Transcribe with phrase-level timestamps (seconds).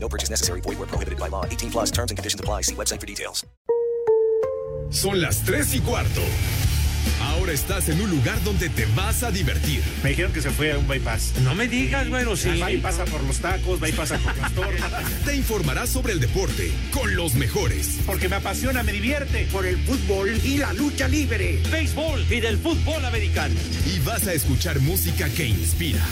[0.00, 0.62] No purchase necessary.
[0.62, 1.44] Void where prohibited by law.
[1.44, 2.62] 18 plus terms and conditions apply.
[2.62, 3.44] See website for details.
[4.90, 6.22] Son las 3 y cuarto.
[7.20, 9.82] Ahora estás en un lugar donde te vas a divertir.
[10.02, 11.34] Me dijeron que se fue a un bypass.
[11.42, 12.58] No me digas, bueno, sí.
[12.60, 14.82] Va y pasa por los tacos, va y pasa por las torres.
[15.24, 17.98] Te informarás sobre el deporte con los mejores.
[18.06, 19.46] Porque me apasiona, me divierte.
[19.52, 21.60] Por el fútbol y la lucha libre.
[21.70, 23.54] Béisbol y del fútbol americano.
[23.86, 26.04] Y vas a escuchar música que inspira.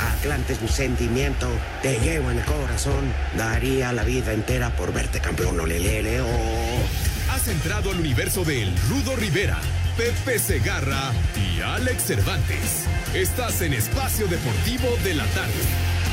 [0.00, 1.48] Atlante es mi sentimiento,
[1.82, 3.12] te llevo en el corazón.
[3.36, 7.24] Daría la vida entera por verte campeón, olelele, oh.
[7.30, 9.58] Has entrado al universo de El Rudo Rivera,
[9.96, 12.86] Pepe Segarra y Alex Cervantes.
[13.14, 16.03] Estás en Espacio Deportivo de la Tarde.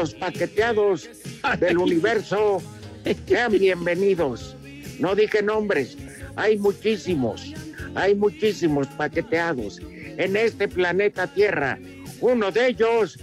[0.00, 1.10] Los paqueteados
[1.58, 2.62] del universo,
[3.26, 4.56] sean bienvenidos.
[4.98, 5.98] No dije nombres,
[6.36, 7.52] hay muchísimos,
[7.94, 9.78] hay muchísimos paqueteados
[10.16, 11.78] en este planeta Tierra.
[12.22, 13.18] Uno de ellos,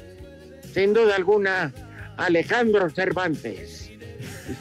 [0.72, 1.74] sin duda alguna,
[2.16, 3.90] Alejandro Cervantes.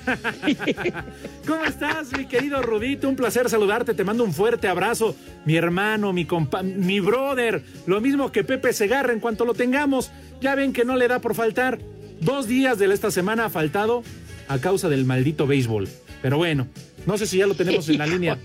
[1.47, 3.11] ¿Cómo estás, mi querido Rudito?
[3.11, 5.15] Un placer saludarte, te mando un fuerte abrazo.
[5.45, 10.11] Mi hermano, mi compa, mi brother, lo mismo que Pepe Segarra en cuanto lo tengamos.
[10.41, 11.79] Ya ven que no le da por faltar.
[12.21, 14.03] Dos días de esta semana ha faltado
[14.49, 15.89] a causa del maldito béisbol.
[16.23, 16.67] Pero bueno,
[17.07, 18.39] no sé si ya lo tenemos en la línea.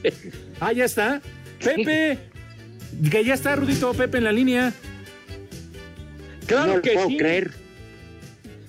[0.59, 1.21] Ah, ya está.
[1.63, 2.17] Pepe.
[3.09, 4.73] Que ya está, Rudito, Pepe en la línea.
[6.45, 7.17] Claro no lo que puedo sí.
[7.17, 7.51] creer.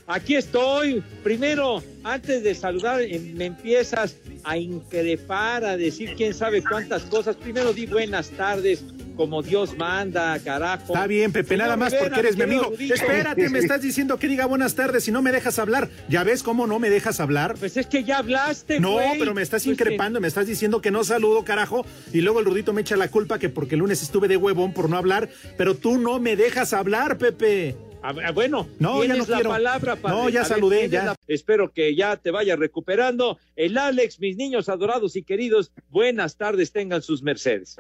[0.07, 1.03] Aquí estoy.
[1.23, 7.37] Primero, antes de saludar, eh, me empiezas a increpar, a decir quién sabe cuántas cosas.
[7.37, 8.85] Primero di buenas tardes,
[9.17, 10.93] como Dios manda, carajo.
[10.95, 12.65] Está bien, Pepe, Señor nada más Rivera, porque eres mi amigo.
[12.71, 12.95] Rudito.
[12.95, 15.89] Espérate, me estás diciendo que diga buenas tardes y no me dejas hablar.
[16.09, 17.55] ¿Ya ves cómo no me dejas hablar?
[17.59, 20.91] Pues es que ya hablaste, No, pero me estás Pues increpando, me estás diciendo que
[20.91, 24.03] no saludo, carajo, y luego el Rudito me echa la culpa que porque el lunes
[24.03, 27.43] estuve de huevón por no hablar, pero tú no me dejas hablar, Pepe.
[27.43, 29.51] que- Ah, bueno, No, ya no la quiero.
[29.51, 30.17] palabra, padre.
[30.17, 31.05] No, ya ver, saludé, ya.
[31.05, 33.39] la- Espero que ya te vayas recuperando.
[33.55, 37.77] El Alex, mis niños adorados y queridos, buenas tardes, tengan sus mercedes.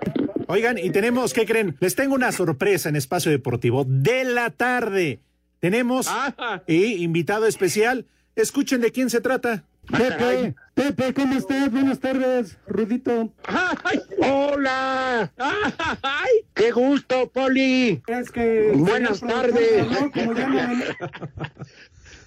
[0.52, 1.78] Oigan, y tenemos, ¿qué creen?
[1.80, 5.20] Les tengo una sorpresa en Espacio Deportivo de la tarde.
[5.60, 8.04] Tenemos Ah, y invitado especial.
[8.36, 9.64] Escuchen de quién se trata.
[9.90, 11.72] Pepe, Pepe, ¿cómo estás?
[11.72, 13.32] Buenas tardes, Rudito.
[13.46, 14.00] ¡Ay!
[14.18, 15.32] ¡Hola!
[15.38, 16.30] ¡Ay!
[16.52, 18.02] ¡Qué gusto, Poli!
[18.06, 19.86] Es que Buenas tardes.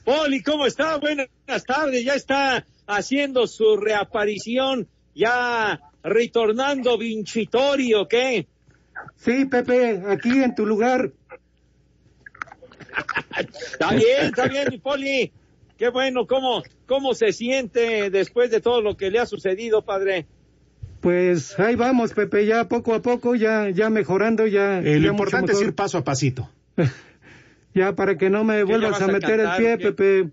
[0.04, 0.98] Poli, ¿cómo está?
[0.98, 1.30] Buenas
[1.68, 8.48] tardes, ya está haciendo su reaparición, ya retornando Vincitorio, ¿qué?
[9.18, 11.12] Sí, Pepe, aquí en tu lugar.
[13.38, 15.34] Está bien, está bien, mi Poli.
[15.78, 20.26] Qué bueno, ¿cómo, ¿cómo se siente después de todo lo que le ha sucedido, padre?
[21.02, 24.80] Pues ahí vamos, Pepe, ya poco a poco, ya, ya mejorando, ya.
[24.80, 26.50] Eh, lo ya importante es ir paso a pasito.
[27.74, 29.92] Ya para que no me vuelvas vas a a meter cantar, el pie, ¿qué?
[29.92, 30.30] Pepe.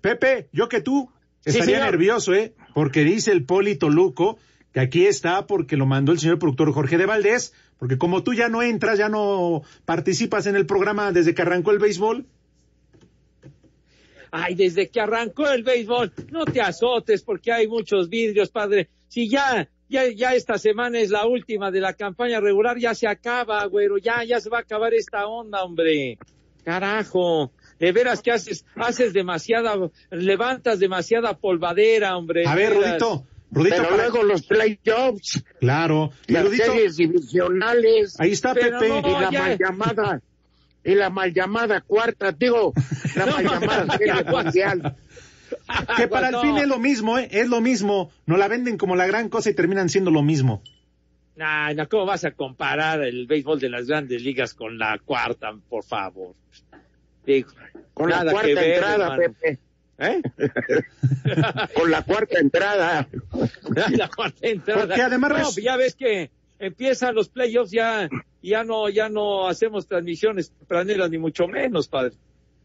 [0.00, 1.10] Pepe, yo que tú
[1.40, 1.90] Sí, estaría señor.
[1.92, 2.54] nervioso, ¿eh?
[2.74, 4.38] Porque dice el Polito Luco
[4.72, 8.34] que aquí está porque lo mandó el señor productor Jorge de Valdés, porque como tú
[8.34, 12.26] ya no entras, ya no participas en el programa desde que arrancó el béisbol.
[14.30, 18.90] Ay, desde que arrancó el béisbol, no te azotes porque hay muchos vidrios, padre.
[19.08, 23.06] Si ya, ya, ya esta semana es la última de la campaña regular, ya se
[23.06, 26.18] acaba, güero, ya, ya se va a acabar esta onda, hombre.
[26.62, 27.52] Carajo.
[27.78, 29.74] De veras que haces, haces demasiada,
[30.10, 32.44] levantas demasiada polvadera, hombre.
[32.46, 32.74] A ver.
[32.74, 36.10] Rudito, Rudito, Pero para- luego los playoffs, Claro.
[36.26, 38.18] Y las Rudito, series divisionales.
[38.20, 38.88] ahí está Pero Pepe.
[38.88, 40.20] no, y la ya- mal llamada
[40.84, 42.72] y la mal llamada cuarta, digo,
[43.16, 44.96] la No, mal llamada serie mundial.
[45.96, 46.42] Que para el No.
[46.42, 47.28] fin es lo mismo, ¿eh?
[47.30, 48.10] Es lo mismo.
[48.26, 50.62] No la venden como la gran cosa y terminan siendo lo mismo.
[51.36, 55.52] Nah, no, ¿cómo vas a comparar el béisbol de las grandes ligas con la cuarta,
[55.68, 56.34] por favor?
[57.28, 57.50] Digo,
[57.92, 59.22] Con la cuarta que ver, entrada, hermano.
[59.22, 59.58] Pepe.
[59.98, 60.22] ¿Eh?
[61.74, 63.08] Con la cuarta entrada.
[63.90, 64.86] la cuarta entrada.
[64.86, 68.08] Porque además No, ya ves que empiezan los playoffs, ya,
[68.42, 72.14] ya no, ya no hacemos transmisiones tempraneras ni mucho menos, padre.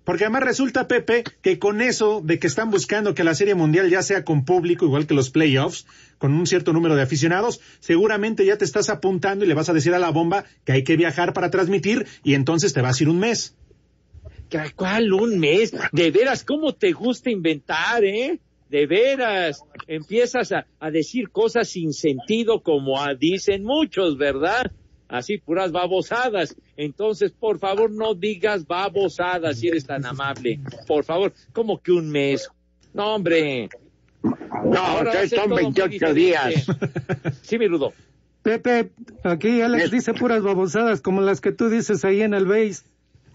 [0.05, 3.89] Porque además resulta, Pepe, que con eso de que están buscando que la Serie Mundial
[3.89, 5.85] ya sea con público, igual que los playoffs,
[6.17, 9.73] con un cierto número de aficionados, seguramente ya te estás apuntando y le vas a
[9.73, 13.03] decir a la bomba que hay que viajar para transmitir y entonces te vas a
[13.03, 13.55] ir un mes.
[14.75, 15.73] ¿Cuál un mes?
[15.91, 18.39] De veras, ¿cómo te gusta inventar, eh?
[18.69, 24.71] De veras, empiezas a, a decir cosas sin sentido como a- dicen muchos, ¿verdad?
[25.07, 26.55] Así puras babosadas.
[26.75, 30.59] Entonces, por favor, no digas babosadas si eres tan amable.
[30.87, 32.49] Por favor, ¿cómo que un mes?
[32.93, 33.69] No, hombre.
[34.23, 36.65] No, Ahora son todo muy 28 días.
[37.43, 37.93] Sí, mi rudo.
[38.41, 38.91] Pepe,
[39.23, 42.83] aquí Alex dice puras babosadas como las que tú dices ahí en el base.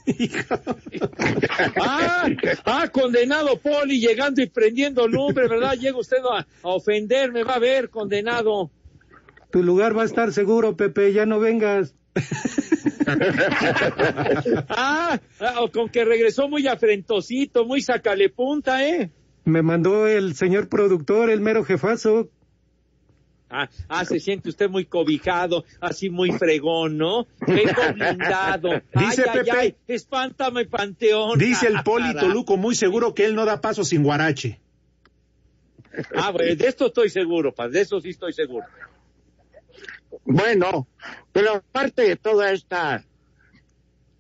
[1.81, 2.29] Ah,
[2.65, 5.75] ah, condenado Poli, llegando y prendiendo lumbre, ¿verdad?
[5.75, 8.71] Llega usted a, a ofenderme, va a ver, condenado.
[9.51, 11.95] Tu lugar va a estar seguro, Pepe, ya no vengas.
[14.69, 19.11] Ah, ah, con que regresó muy afrentosito, muy sacale punta, ¿eh?
[19.45, 22.29] Me mandó el señor productor, el mero jefazo.
[23.51, 27.27] Ah, ah, se siente usted muy cobijado, así muy fregón, ¿no?
[27.47, 28.83] Vengo blindado.
[28.95, 29.51] Dice ay, ay, Pepe.
[29.51, 31.39] ay, espántame, panteón.
[31.39, 32.15] Dice el Poli.
[32.15, 34.61] Toluco muy seguro que él no da paso sin guarache.
[36.15, 38.67] Ah, bueno, de esto estoy seguro, pa, de eso sí estoy seguro.
[40.25, 40.87] Bueno,
[41.33, 43.05] pero aparte de toda esta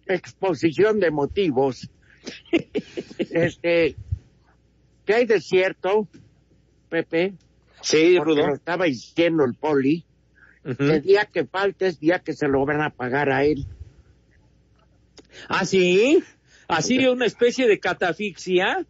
[0.06, 1.90] exposición de motivos,
[3.18, 3.94] este,
[5.04, 6.08] ¿qué hay de cierto,
[6.88, 7.34] Pepe?
[7.80, 8.54] Sí, Porque lo Rudo.
[8.54, 10.04] estaba diciendo el poli,
[10.64, 13.66] el día que falte es día que se lo van a pagar a él.
[15.48, 16.22] ¿Ah, sí?
[16.66, 18.86] ¿Así una especie de catafixia?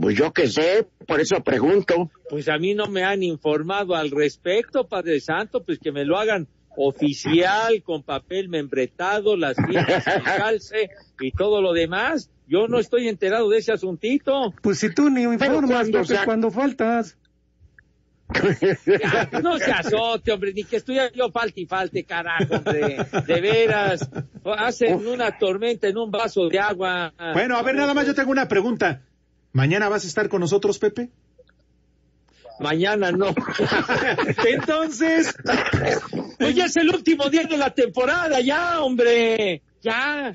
[0.00, 2.10] Pues yo qué sé, por eso pregunto.
[2.30, 6.18] Pues a mí no me han informado al respecto, Padre Santo, pues que me lo
[6.18, 10.90] hagan oficial, con papel membretado, las firmas en calce
[11.20, 12.30] y todo lo demás.
[12.46, 14.54] Yo no estoy enterado de ese asuntito.
[14.62, 17.18] Pues si tú ni informas, cuando cuando faltas.
[18.86, 22.98] Ya, no se azote, hombre, ni que estuviera yo falte y falte, carajo, hombre.
[23.26, 24.08] De veras.
[24.44, 27.12] Hacen una tormenta en un vaso de agua.
[27.32, 29.02] Bueno, a ver, nada más yo tengo una pregunta.
[29.52, 31.10] ¿Mañana vas a estar con nosotros, Pepe?
[32.60, 33.34] Mañana no.
[34.46, 35.34] Entonces,
[36.38, 39.62] Pues ya es el último día de la temporada, ya, hombre.
[39.80, 40.32] Ya.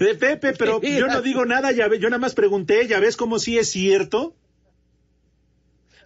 [0.00, 3.16] de Pepe, pero yo no digo nada, ya ve, yo nada más pregunté, ya ves
[3.16, 4.34] cómo sí es cierto.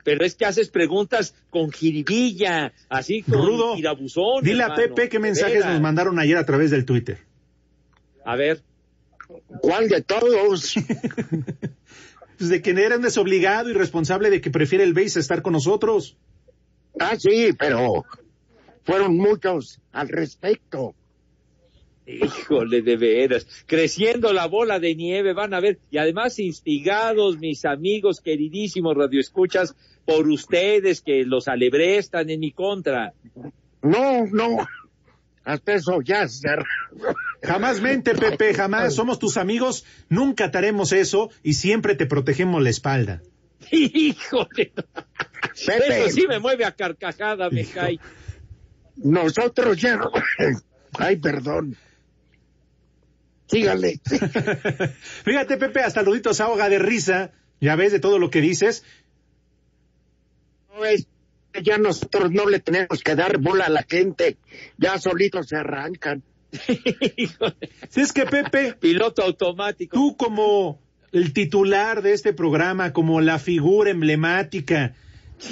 [0.06, 4.44] Pero es que haces preguntas con jiribilla, así con Rudo, tirabuzón.
[4.44, 7.18] Dile a Pepe qué mensajes nos mandaron ayer a través del Twitter.
[8.24, 8.62] A ver.
[9.60, 10.74] ¿Cuál de todos?
[12.38, 15.40] Pues de que era un desobligado y responsable de que prefiere el base a estar
[15.40, 16.18] con nosotros.
[17.00, 18.04] Ah, sí, pero
[18.84, 20.94] fueron muchos al respecto.
[22.06, 23.46] Híjole, de veras.
[23.66, 25.78] Creciendo la bola de nieve, van a ver.
[25.90, 29.74] Y además instigados, mis amigos queridísimos radioescuchas,
[30.06, 33.12] por ustedes que los alebrestan en mi contra.
[33.82, 34.66] No, no.
[35.44, 36.26] Hasta eso ya.
[37.42, 38.94] Jamás mente, Pepe, jamás.
[38.94, 43.22] Somos tus amigos, nunca te haremos eso y siempre te protegemos la espalda.
[43.70, 44.72] Híjole.
[45.66, 46.04] Pepe.
[46.04, 47.98] Eso sí me mueve a carcajada, me cae.
[48.96, 50.10] Nosotros ya no...
[50.98, 51.76] Ay, perdón.
[53.46, 54.00] Sígale.
[55.24, 57.32] Fíjate, Pepe, hasta Rudito se ahoga de risa.
[57.60, 58.84] Ya ves de todo lo que dices.
[60.84, 61.06] Es
[61.52, 64.36] que ya nosotros no le tenemos que dar bola a la gente.
[64.78, 66.22] Ya solitos se arrancan.
[67.88, 69.96] Si es que, Pepe, Piloto automático.
[69.96, 70.80] tú como
[71.12, 74.94] el titular de este programa, como la figura emblemática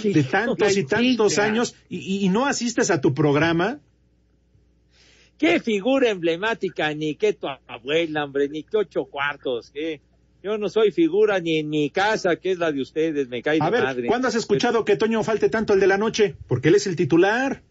[0.03, 1.45] de tantos y tantos chica.
[1.45, 3.81] años, y, no asistes a tu programa,
[5.37, 10.01] Qué figura emblemática, ni qué tu abuela, hombre, ni qué ocho cuartos, qué.
[10.45, 13.57] Yo no soy figura ni en mi casa, que es la de ustedes, me cae
[13.63, 14.07] A de ver, madre.
[14.09, 16.35] ¿cuándo has escuchado que Toño falte tanto el de la noche?
[16.47, 17.63] Porque él es el titular.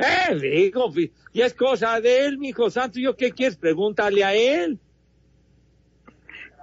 [0.00, 2.98] Eh, fi- y es cosa de él, mi hijo santo.
[2.98, 3.56] ¿Yo qué quieres?
[3.56, 4.80] Pregúntale a él.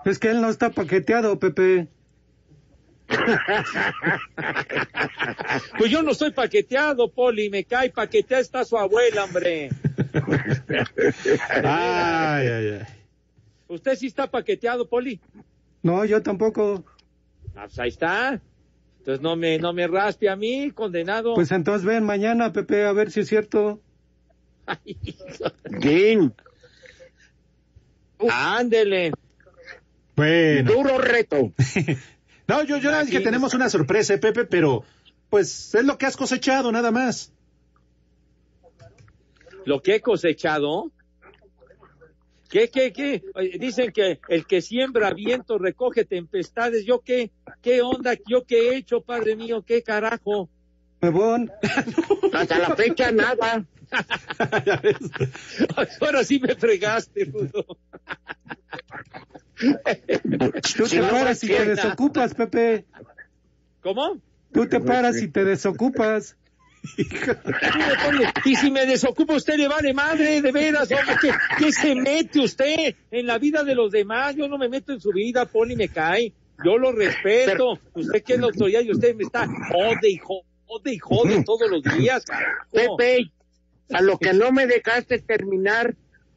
[0.03, 1.88] Es que él no está paqueteado, Pepe.
[5.77, 9.70] Pues yo no estoy paqueteado, Poli, me cae paqueteada está su abuela, hombre.
[11.63, 12.86] Ay, ay, ay.
[13.67, 15.19] ¿Usted sí está paqueteado, Poli?
[15.81, 16.84] No, yo tampoco.
[17.55, 18.41] Ah, pues ahí está.
[19.00, 21.36] Entonces no me, no me raspe a mí, condenado.
[21.36, 23.79] Pues entonces ven mañana, Pepe, a ver si es cierto.
[25.81, 26.31] Jim,
[28.29, 29.12] Ándele.
[30.15, 30.72] Bueno.
[30.74, 31.51] duro reto.
[32.48, 34.84] No, yo, yo más que tenemos una sorpresa, eh, Pepe, pero
[35.31, 37.34] pues es lo que has cosechado, nada más.
[39.65, 40.91] Lo que he cosechado.
[42.50, 43.24] ¿Qué, qué, qué?
[43.60, 46.86] Dicen que el que siembra viento recoge tempestades.
[46.86, 47.32] ¿Yo qué?
[47.62, 48.14] ¿Qué onda?
[48.28, 49.64] ¿Yo qué he hecho, padre mío?
[49.66, 50.50] ¿Qué carajo?
[51.02, 51.52] Huevón.
[52.34, 53.66] Hasta la fecha nada.
[56.02, 57.66] Ahora sí me fregaste, Rudo.
[60.78, 62.86] Tú te paras y te desocupas, Pepe.
[63.82, 64.20] ¿Cómo?
[64.52, 66.38] Tú te paras y te desocupas.
[68.46, 72.39] Y si me desocupa usted le vale madre, de veras, hombre, ¿qué, qué se mete
[72.39, 74.36] usted en la vida de los demás?
[74.36, 76.34] Yo no me meto en su vida, Poli, me cae.
[76.63, 77.80] Yo lo respeto.
[77.94, 81.70] Usted que es la autoridad y usted me está jode y jode y jode todos
[81.70, 82.24] los días.
[82.25, 82.98] carajo.
[82.98, 83.32] Pepe,
[83.92, 85.96] a lo que no me dejaste terminar,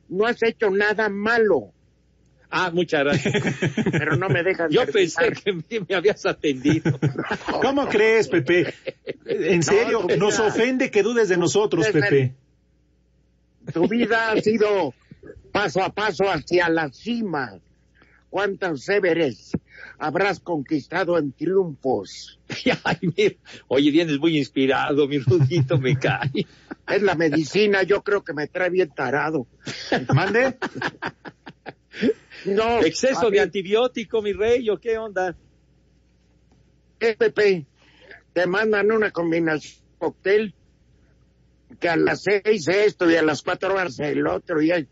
[0.09, 1.73] no has hecho nada malo,
[2.50, 3.55] Ah, muchas gracias.
[3.93, 6.99] pero no me dejas Yo pensé que me, habías atendido.
[7.62, 8.75] ¿Cómo crees, Pepe?
[9.26, 12.35] En serio, tu nos ofende que dudes de nosotros, Desde- Pepe.
[13.73, 14.95] Tu vida ha sido
[15.52, 17.59] paso a paso hacia la cima.
[18.31, 19.55] ¿Cuántos Everest
[19.99, 22.38] habrás conquistado en triunfos?
[22.85, 23.35] Ay, mira.
[23.69, 26.47] Oye, vienes muy inspirado, mi Rudito, me cae.
[26.87, 29.47] Es la medicina, yo creo que me trae bien tarado.
[30.14, 30.57] ¿Mande?
[32.45, 35.37] No, Exceso de antibiótico, mi rey, ¿o qué onda?
[37.00, 37.66] eh, Pepe,
[38.33, 40.54] te mandan una combinación cóctel
[41.78, 44.88] que a las seis esto y a las cuatro horas el otro y ahí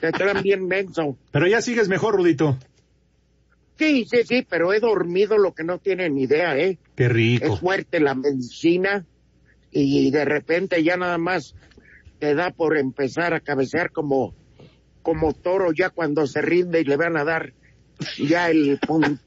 [0.00, 1.16] te traen bien menso.
[1.32, 2.56] Pero ya sigues mejor, Rudito.
[3.78, 6.78] Sí, sí, sí, pero he dormido lo que no tienen idea, ¿eh?
[6.96, 7.56] Qué Es rico.
[7.56, 9.06] fuerte la medicina
[9.70, 11.54] y de repente ya nada más
[12.18, 14.34] te da por empezar a cabecear como,
[15.02, 17.52] como toro ya cuando se rinde y le van a dar
[18.18, 19.18] ya el, pun-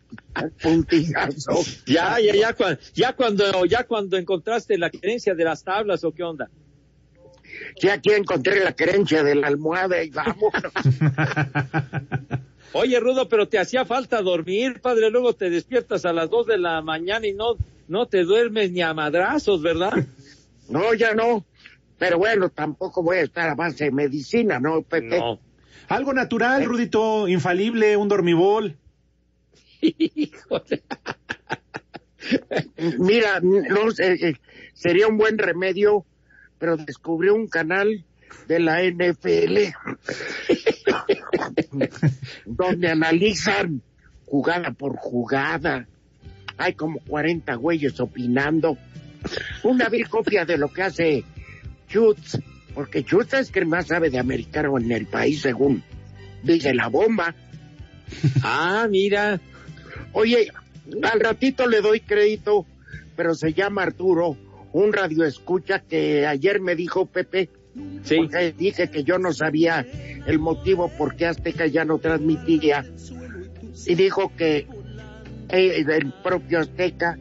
[0.42, 1.54] el puntillazo.
[1.86, 2.56] Ya, ya, ya,
[2.94, 6.50] ya cuando, ya cuando encontraste la creencia de las tablas, ¿o qué onda?
[7.82, 10.54] Ya aquí encontré la creencia de la almohada y vamos.
[12.74, 16.58] Oye, Rudo, pero te hacía falta dormir, padre, luego te despiertas a las dos de
[16.58, 17.56] la mañana y no,
[17.90, 19.92] no te duermes ni a madrazos, ¿verdad?
[20.70, 21.46] No, ya no.
[21.98, 25.20] Pero bueno, tampoco voy a estar a base de medicina, ¿no, Pepe?
[25.20, 25.40] No.
[25.92, 28.78] Algo natural, Rudito, infalible, un dormibol.
[29.82, 30.84] Híjole.
[32.98, 34.36] Mira, no sé, eh,
[34.74, 36.06] sería un buen remedio,
[36.60, 38.06] pero descubrí un canal
[38.48, 39.58] de la NFL
[42.46, 43.82] donde analizan
[44.26, 45.88] jugada por jugada.
[46.58, 48.78] Hay como 40 güeyes opinando.
[49.64, 51.26] Una vil copia de lo que hace
[51.90, 52.40] Schutz,
[52.74, 55.84] porque Schutz es que más sabe de americano en el país, según
[56.44, 57.36] dice la bomba.
[58.44, 59.40] Ah, mira.
[60.12, 60.52] Oye,
[61.02, 62.66] al ratito le doy crédito,
[63.16, 64.36] pero se llama Arturo,
[64.74, 67.50] un radio escucha que ayer me dijo Pepe,
[68.04, 68.18] Sí.
[68.18, 69.86] porque dije que yo no sabía
[70.28, 72.86] el motivo por qué Azteca ya no transmitía,
[73.86, 74.68] y dijo que
[75.48, 77.18] eh, el propio Azteca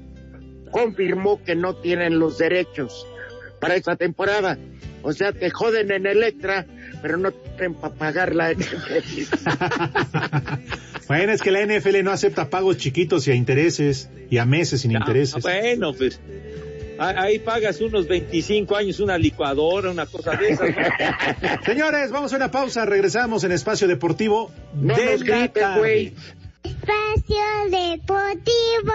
[0.72, 3.06] confirmó que no tienen los derechos
[3.60, 4.58] para esta temporada.
[5.02, 6.66] O sea, te joden en Electra,
[7.00, 8.52] pero no tienen para pagar la
[11.08, 14.82] Bueno, es que la NFL no acepta pagos chiquitos y a intereses, y a meses
[14.82, 15.42] sin Ah, intereses.
[15.42, 16.20] bueno, pues.
[16.98, 20.68] ah, Ahí pagas unos 25 años una licuadora, una cosa de esas.
[20.68, 20.76] ¿no?
[21.64, 24.52] Señores, vamos a una pausa, regresamos en Espacio Deportivo.
[24.74, 26.12] No de nos grites, güey.
[26.62, 28.92] Espacio Deportivo.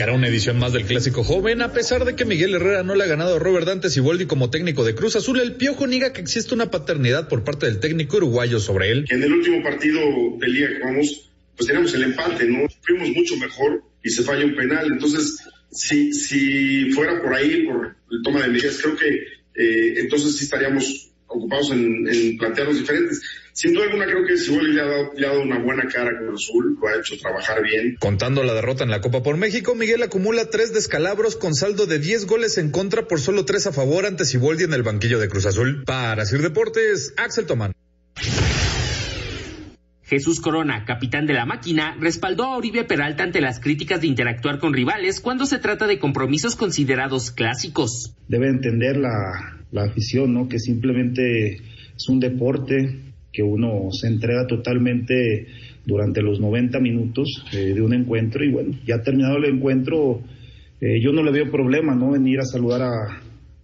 [0.00, 1.60] Arrancará una edición más del Clásico Joven.
[1.60, 4.48] A pesar de que Miguel Herrera no le ha ganado a Robert Dante Siboldi como
[4.48, 8.16] técnico de Cruz Azul, el Piojo niega que existe una paternidad por parte del técnico
[8.16, 9.04] uruguayo sobre él.
[9.10, 10.00] En el último partido
[10.38, 12.66] del día que vamos, pues teníamos el empate, ¿no?
[12.80, 14.90] Fuimos mucho mejor y se falla un penal.
[14.90, 15.36] Entonces,
[15.70, 19.08] si, si fuera por ahí, por el toma de medidas, creo que
[19.54, 23.20] eh, entonces sí estaríamos ocupados en, en plantearlos diferentes.
[23.52, 26.10] Sin duda alguna creo que Siboldi le ha, dado, le ha dado una buena cara
[26.18, 27.96] con Azul, lo ha hecho trabajar bien.
[27.98, 31.98] Contando la derrota en la Copa por México, Miguel acumula tres descalabros con saldo de
[31.98, 35.28] 10 goles en contra por solo tres a favor ante Siboldi en el banquillo de
[35.28, 35.84] Cruz Azul.
[35.84, 37.72] Para Sir Deportes, Axel Tomán.
[40.04, 44.58] Jesús Corona, capitán de la máquina, respaldó a Oribe Peralta ante las críticas de interactuar
[44.58, 48.16] con rivales cuando se trata de compromisos considerados clásicos.
[48.26, 50.48] Debe entender la, la afición, ¿no?
[50.48, 51.60] Que simplemente
[51.96, 55.46] es un deporte que uno se entrega totalmente
[55.84, 60.20] durante los 90 minutos eh, de un encuentro y bueno, ya terminado el encuentro,
[60.80, 62.12] eh, yo no le veo problema, ¿no?
[62.12, 62.90] Venir a saludar a,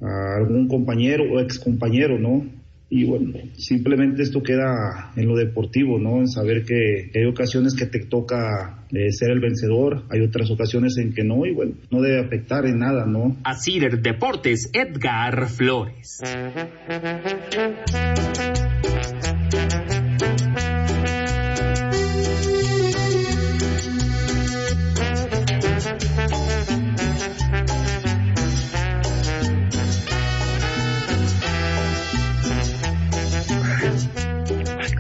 [0.01, 2.45] a algún compañero o ex compañero, ¿no?
[2.89, 6.19] Y bueno, simplemente esto queda en lo deportivo, ¿no?
[6.19, 10.49] En saber que, que hay ocasiones que te toca eh, ser el vencedor, hay otras
[10.53, 13.37] ocasiones en que no, y bueno, no debe afectar en nada, ¿no?
[13.43, 16.23] Así Deportes, Edgar Flores.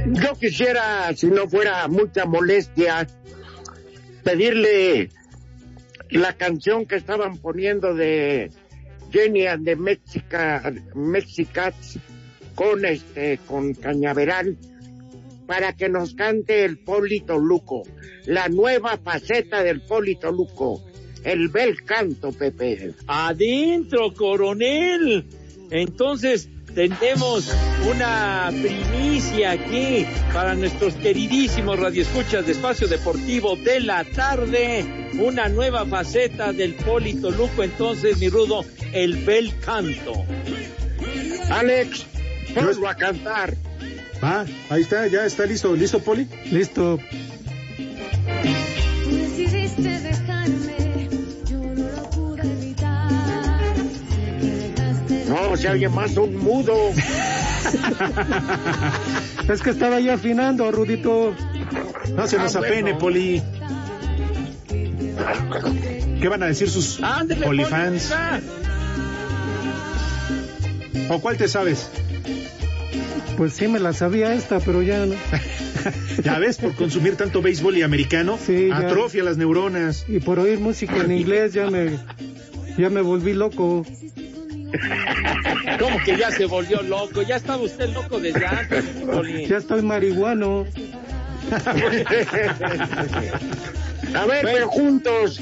[0.08, 3.06] Yo quisiera, si no fuera mucha molestia,
[4.22, 5.10] pedirle
[6.10, 8.50] la canción que estaban poniendo de
[9.10, 11.98] Jenny the Mexica, Mexicats
[12.56, 14.56] con este, con Cañaveral,
[15.46, 17.84] para que nos cante el Polito Luco,
[18.24, 20.82] la nueva faceta del Polito Luco,
[21.22, 22.94] el bel canto, Pepe.
[23.06, 25.24] Adentro, coronel.
[25.70, 27.52] Entonces, tenemos
[27.88, 34.84] una primicia aquí para nuestros queridísimos radioescuchas de Espacio Deportivo de la tarde.
[35.18, 37.62] Una nueva faceta del Polito Luco.
[37.62, 40.24] Entonces, mi rudo, el bel canto.
[41.50, 42.06] Alex,
[42.54, 43.54] ponlo a cantar.
[44.22, 45.74] Ah, ahí está, ya está listo.
[45.74, 46.26] ¿Listo, Poli?
[46.50, 46.98] Listo.
[49.04, 51.08] Tú decidiste dejarme,
[51.50, 53.10] yo no lo pude evitar.
[55.28, 56.74] No, se oye más un mudo.
[59.52, 61.34] es que estaba ya afinando, Rudito.
[62.14, 62.98] No se nos Ah, apene, bueno.
[62.98, 63.42] Poli.
[66.20, 66.98] ¿Qué van a decir sus
[67.44, 68.12] Polifans?
[68.12, 68.42] Poli,
[71.10, 71.90] ¿O cuál te sabes?
[73.36, 75.14] Pues sí me la sabía esta, pero ya no.
[76.24, 78.78] Ya ves, por consumir tanto béisbol y americano, Sí, ya.
[78.78, 80.04] atrofia las neuronas.
[80.08, 81.96] Y por oír música en inglés ya me,
[82.76, 83.86] ya me volví loco.
[85.78, 87.22] ¿Cómo que ya se volvió loco?
[87.22, 88.84] Ya estaba usted loco desde antes.
[89.48, 90.66] Ya estoy marihuano.
[94.14, 95.40] A ver, pero juntos,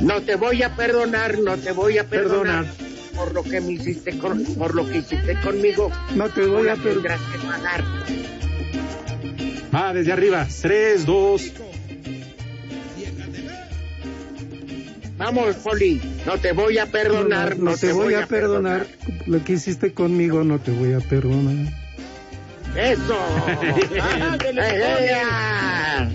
[0.00, 2.66] no te voy a perdonar, no te voy a perdonar.
[3.16, 5.90] Por lo que me hiciste con, por lo que hiciste conmigo.
[6.14, 7.18] No te voy a perdonar.
[7.32, 7.84] que pagar.
[9.72, 10.46] Ah, desde arriba.
[10.62, 11.52] Tres, dos.
[15.18, 18.86] Vamos, Poli, no te voy a perdonar, no, te voy a perdonar.
[19.26, 21.72] Lo que hiciste conmigo no te voy a perdonar.
[22.76, 23.18] Eso.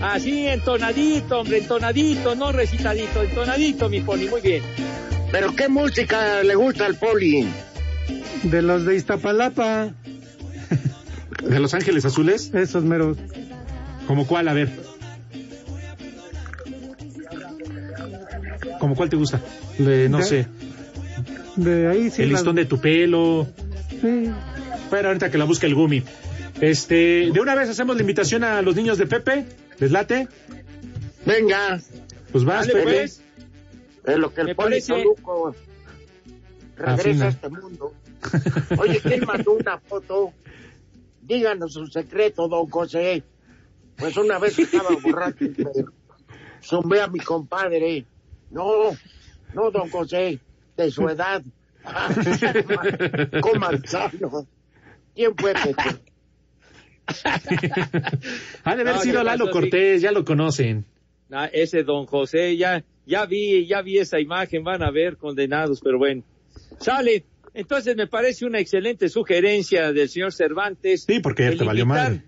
[0.00, 4.62] Así, entonadito, hombre, entonadito, no recitadito, entonadito, mi Poli, muy bien.
[5.32, 7.48] Pero qué música le gusta al Poli.
[8.44, 9.92] De los de Iztapalapa,
[11.42, 12.52] ¿De Los Ángeles Azules?
[12.54, 13.16] esos meros.
[14.06, 14.46] ¿Como cuál?
[14.48, 14.68] A ver.
[18.78, 19.40] ¿Como cuál te gusta?
[19.78, 20.46] De, no De- sé.
[21.56, 22.22] De ahí sí.
[22.22, 23.46] el listón de tu pelo.
[24.00, 24.30] Sí.
[24.90, 26.02] Bueno, ahorita que la busque el Gumi.
[26.60, 29.44] Este, de una vez hacemos la invitación a los niños de Pepe.
[29.78, 30.28] ¿Les late?
[31.26, 31.80] Venga,
[32.30, 32.96] Pues vas, Dale, Pepe.
[32.98, 33.21] pues.
[34.04, 35.54] Es lo que el parece- Toluco
[36.76, 37.92] regresa a este mundo.
[38.78, 40.32] Oye, ¿quién mandó una foto?
[41.22, 43.22] Díganos su secreto, don José.
[43.96, 45.54] Pues una vez estaba borracho y
[46.62, 48.06] zumbé a mi compadre.
[48.50, 48.90] No,
[49.54, 50.40] no, don José,
[50.76, 51.42] de su edad.
[53.40, 54.46] Coman sano.
[55.14, 56.00] ¿Quién fue, Pepe?
[58.64, 60.86] Ha de haber No, sido ¿qué Lalo Cortés, ya lo conocen.
[61.30, 65.80] Ah, ese don José, ya, ya vi, ya vi esa imagen, van a ver condenados,
[65.80, 66.22] pero bueno.
[66.78, 67.24] Sale.
[67.54, 71.04] Entonces me parece una excelente sugerencia del señor Cervantes.
[71.04, 72.22] Sí, porque el te valió madre.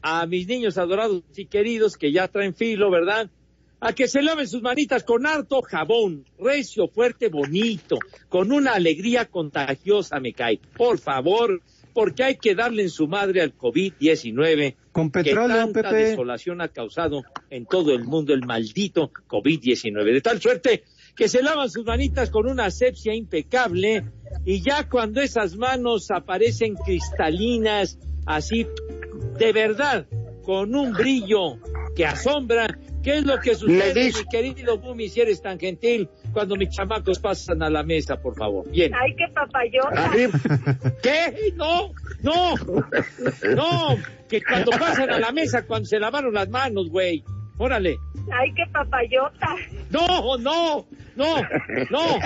[0.00, 3.28] A mis niños adorados y queridos que ya traen filo, ¿verdad?
[3.80, 9.26] a que se laven sus manitas con harto jabón, recio, fuerte, bonito, con una alegría
[9.26, 10.60] contagiosa, me cae.
[10.76, 11.62] Por favor,
[11.96, 14.76] porque hay que darle en su madre al COVID-19.
[14.92, 16.10] Con que petróleo, tanta Pepe.
[16.10, 20.12] desolación ha causado en todo el mundo el maldito COVID-19.
[20.12, 20.84] De tal suerte
[21.16, 24.04] que se lavan sus manitas con una asepsia impecable
[24.44, 28.66] y ya cuando esas manos aparecen cristalinas, así,
[29.38, 30.06] de verdad,
[30.42, 31.56] con un brillo
[31.96, 36.54] que asombra, ¿qué es lo que sucede, mi querido Bumi, si eres tan gentil, cuando
[36.56, 38.70] mis chamacos pasan a la mesa, por favor?
[38.70, 38.92] Bien.
[38.94, 40.10] Ay, qué papayota.
[41.02, 41.54] ¿Qué?
[41.56, 42.54] No, no,
[43.54, 43.96] no,
[44.28, 47.24] que cuando pasan a la mesa, cuando se lavaron las manos, güey.
[47.56, 47.96] Órale.
[48.30, 49.56] Ay, qué papayota.
[49.88, 50.84] No, no,
[51.16, 51.36] no,
[51.88, 52.18] no,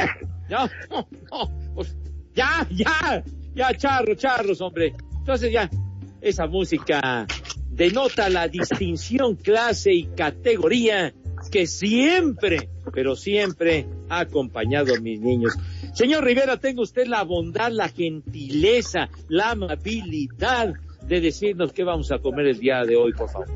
[0.49, 1.97] ya, no, no, pues,
[2.35, 3.23] ya, ya,
[3.55, 4.93] ya, charros, charros, hombre.
[5.21, 5.71] Entonces ya,
[6.21, 7.29] esa música
[7.69, 11.15] denota la distinción, clase y categoría
[11.53, 15.55] que siempre, pero siempre ha acompañado a mis niños.
[15.95, 20.75] Señor Rivera, tenga usted la bondad, la gentileza, la amabilidad
[21.07, 23.49] de decirnos qué vamos a comer el día de hoy, por favor.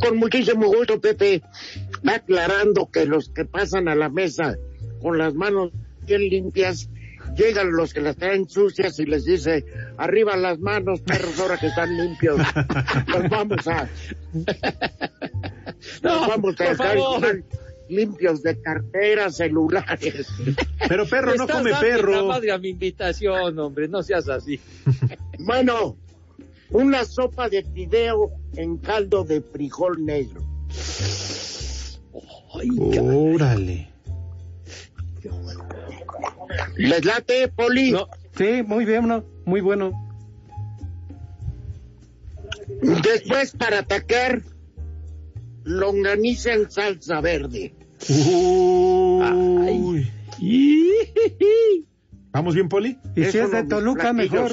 [0.00, 1.42] Con muchísimo gusto, Pepe.
[2.06, 4.56] Aclarando que los que pasan a la mesa
[5.00, 5.70] con las manos
[6.06, 6.90] bien limpias,
[7.38, 9.64] llegan los que las traen sucias y les dice,
[9.96, 12.38] arriba las manos, perros, ahora que están limpios.
[13.06, 13.88] Los vamos a...
[16.02, 17.44] Los vamos a igual
[17.88, 20.28] limpios de carteras, celulares.
[20.88, 22.26] Pero perro no come perro.
[22.26, 24.60] madre a mi invitación, hombre, no seas así.
[25.40, 25.96] Bueno,
[26.70, 30.42] una sopa de fideo en caldo de frijol negro.
[33.00, 33.88] Órale.
[36.76, 37.96] ¿Les late, Poli?
[38.36, 39.24] Sí, muy bien, ¿no?
[39.48, 39.92] muy bueno.
[43.02, 44.42] Después, para atacar,
[45.64, 47.74] longaniza en salsa verde.
[48.08, 50.08] Uy.
[52.32, 52.98] ¿Vamos bien, Poli?
[53.16, 54.32] Y si es de Toluca, platillos.
[54.32, 54.52] mejor.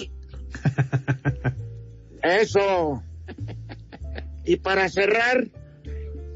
[2.24, 3.04] Eso.
[4.46, 5.48] Y para cerrar,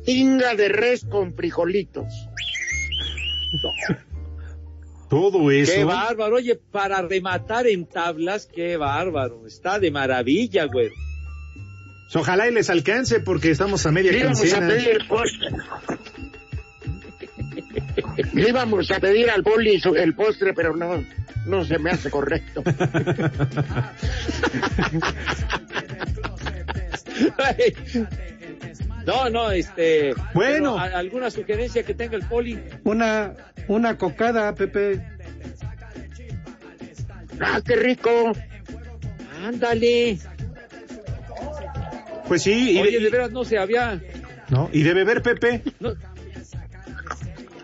[0.03, 2.13] tinga de res con frijolitos.
[5.09, 5.71] Todo eso.
[5.73, 10.89] Qué bárbaro, oye, para rematar en tablas, qué bárbaro, está de maravilla, güey.
[12.13, 14.67] Ojalá y les alcance porque estamos a media Le íbamos a quincena.
[14.67, 15.49] pedir el postre.
[18.33, 21.03] Le íbamos a pedir al boli su- el postre, pero no,
[21.45, 22.63] no se me hace correcto.
[29.09, 30.13] No, no, este.
[30.33, 30.75] Bueno.
[30.75, 32.59] pero, ¿a- ¿Alguna sugerencia que tenga el poli?
[32.83, 33.33] Una,
[33.67, 35.01] una cocada, Pepe.
[37.39, 38.31] ¡Ah, qué rico!
[39.45, 40.19] Ándale.
[42.27, 43.99] Pues sí, y, Oye, de veras no se había.
[44.49, 44.69] ¿no?
[44.73, 45.61] y de beber, Pepe.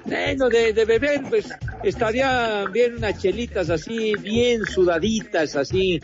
[0.06, 1.50] Bueno, de, de beber, pues
[1.84, 6.00] estaría bien unas chelitas así, bien sudaditas, así.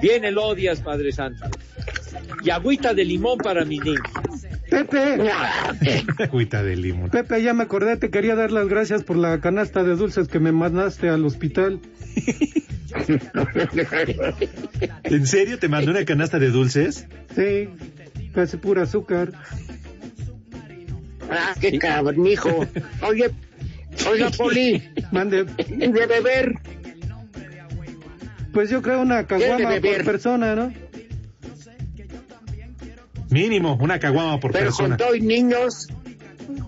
[0.00, 1.44] Bien elodias, Padre Santo.
[2.42, 4.00] Y agüita de limón para mis niños.
[4.68, 5.30] Pepe,
[6.18, 7.10] Agüita de limón.
[7.10, 10.40] Pepe, ya me acordé, te quería dar las gracias por la canasta de dulces que
[10.40, 11.80] me mandaste al hospital.
[15.04, 17.06] ¿En serio te mandó una canasta de dulces?
[17.34, 17.68] Sí,
[18.34, 19.32] casi pura azúcar.
[21.30, 22.66] ¡Ah, qué cabrón, hijo!
[23.08, 23.30] Oye,
[24.10, 26.54] oiga, Poli, Mande, ¿y de beber?
[28.52, 30.72] pues yo creo una caguama por persona, ¿no?
[33.32, 34.90] Mínimo, una caguama por Pero persona.
[34.90, 35.88] con todo y niños,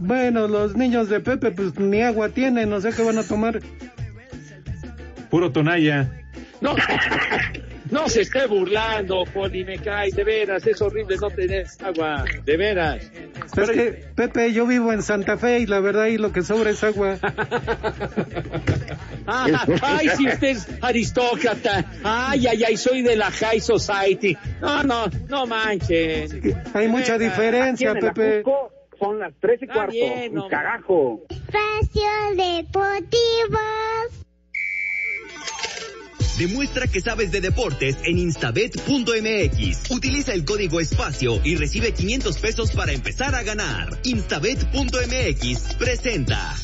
[0.01, 3.61] Bueno, los niños de Pepe, pues ni agua tienen, no sé qué van a tomar.
[5.31, 6.11] Puro tonalla.
[6.61, 6.75] No,
[7.95, 12.57] no se esté burlando, Poli, me cae, de veras, es horrible no tener agua, de
[12.57, 13.11] veras.
[13.57, 16.71] Es que, Pepe, yo vivo en Santa Fe y la verdad ahí lo que sobra
[16.71, 17.17] es agua.
[19.27, 19.47] Ah,
[19.81, 21.83] ay, si usted es aristócrata.
[22.05, 24.37] Ay, ay, ay, soy de la High Society.
[24.61, 26.59] No, no, no manchen.
[26.75, 28.43] Hay mucha diferencia, Pepe.
[28.99, 29.93] Son las tres y cuarto.
[29.93, 31.23] bien, cagajo.
[31.31, 33.59] Espacio Deportivo.
[36.39, 39.91] Demuestra que sabes de deportes en instabet.mx.
[39.91, 43.99] Utiliza el código espacio y recibe 500 pesos para empezar a ganar.
[44.05, 46.55] Instabet.mx presenta.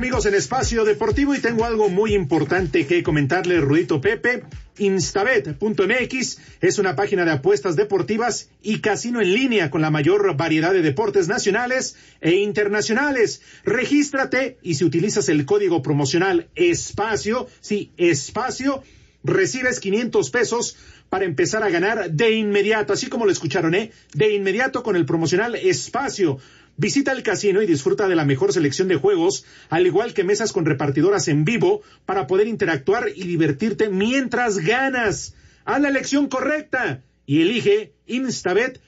[0.00, 4.44] Amigos en Espacio Deportivo y tengo algo muy importante que comentarle, Rudito Pepe.
[4.78, 10.72] Instabet.mx es una página de apuestas deportivas y casino en línea con la mayor variedad
[10.72, 13.42] de deportes nacionales e internacionales.
[13.66, 18.82] Regístrate y si utilizas el código promocional espacio, sí, espacio,
[19.22, 20.78] recibes 500 pesos
[21.10, 23.90] para empezar a ganar de inmediato, así como lo escucharon, ¿eh?
[24.14, 26.38] De inmediato con el promocional espacio.
[26.80, 30.50] Visita el casino y disfruta de la mejor selección de juegos, al igual que mesas
[30.50, 35.34] con repartidoras en vivo para poder interactuar y divertirte mientras ganas.
[35.66, 38.82] Haz la elección correcta y elige instabet.mx.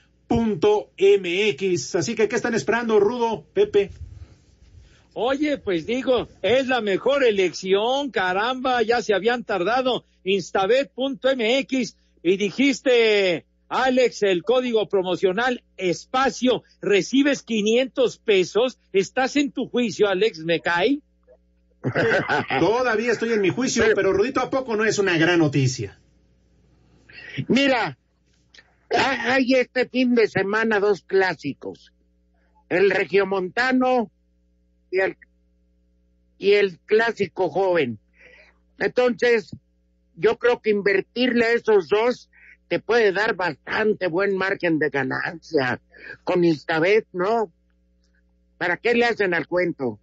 [1.94, 3.90] Así que, ¿qué están esperando, Rudo, Pepe?
[5.12, 10.06] Oye, pues digo, es la mejor elección, caramba, ya se habían tardado.
[10.24, 18.78] Instabet.mx y dijiste, Alex, el código promocional espacio, recibes 500 pesos.
[18.92, 20.40] ¿Estás en tu juicio, Alex?
[20.40, 21.00] ¿Me cae?
[22.60, 25.98] Todavía estoy en mi juicio, pero Rudito, ¿a poco no es una gran noticia?
[27.48, 27.98] Mira,
[28.94, 31.92] ha- hay este fin de semana dos clásicos.
[32.68, 34.10] El regiomontano
[34.90, 35.16] y el,
[36.36, 37.98] y el clásico joven.
[38.78, 39.56] Entonces,
[40.14, 42.28] yo creo que invertirle a esos dos
[42.72, 45.78] te puede dar bastante buen margen de ganancia.
[46.24, 47.52] Con Instabet, ¿no?
[48.56, 50.00] ¿Para qué le hacen al cuento?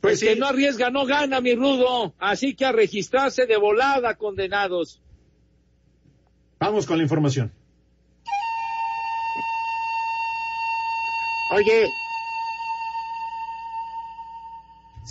[0.00, 2.14] Pues que no arriesga, no gana, mi rudo.
[2.18, 5.02] Así que a registrarse de volada, condenados.
[6.58, 7.52] Vamos con la información.
[11.52, 11.90] Oye,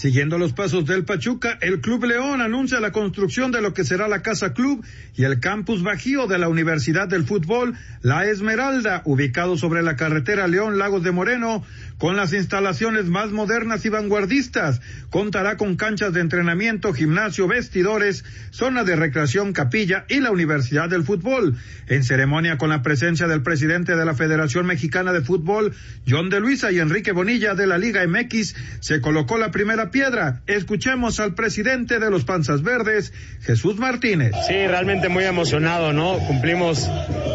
[0.04, 4.10] Siguiendo los pasos del Pachuca, el Club León anuncia la construcción de lo que será
[4.10, 4.84] la Casa Club
[5.16, 10.46] y el campus Bajío de la Universidad del Fútbol, La Esmeralda, ubicado sobre la carretera
[10.48, 11.64] León Lagos de Moreno,
[12.04, 14.82] con las instalaciones más modernas y vanguardistas.
[15.10, 21.06] Contará con canchas de entrenamiento, gimnasio, vestidores, zona de recreación, capilla y la Universidad del
[21.06, 21.56] Fútbol.
[21.88, 25.74] En ceremonia con la presencia del presidente de la Federación Mexicana de Fútbol,
[26.06, 30.42] John de Luisa y Enrique Bonilla de la Liga MX, se colocó la primera piedra.
[30.46, 33.14] Escuchemos al presidente de los Panzas Verdes,
[33.44, 34.34] Jesús Martínez.
[34.46, 36.18] Sí, realmente muy emocionado, ¿no?
[36.28, 36.86] Cumplimos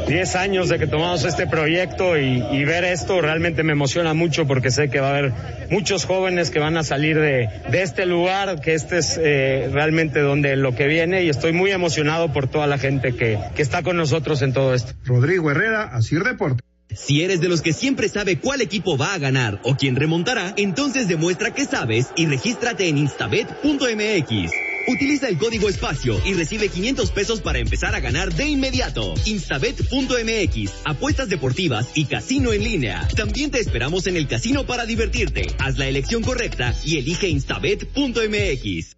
[0.08, 4.88] 10 años de que tomamos este proyecto y, ver esto realmente me emociona mucho sé
[4.90, 5.32] que va a haber
[5.70, 10.20] muchos jóvenes que van a salir de, de este lugar, que este es eh, realmente
[10.20, 13.82] donde lo que viene y estoy muy emocionado por toda la gente que, que está
[13.82, 14.92] con nosotros en todo esto.
[15.04, 16.62] Rodrigo Herrera, Asir Deporte.
[16.94, 20.54] Si eres de los que siempre sabe cuál equipo va a ganar o quién remontará,
[20.56, 24.67] entonces demuestra que sabes y regístrate en instabet.mx.
[24.88, 29.12] Utiliza el código espacio y recibe 500 pesos para empezar a ganar de inmediato.
[29.26, 33.06] Instabet.mx, apuestas deportivas y casino en línea.
[33.14, 35.46] También te esperamos en el casino para divertirte.
[35.58, 38.96] Haz la elección correcta y elige instabet.mx.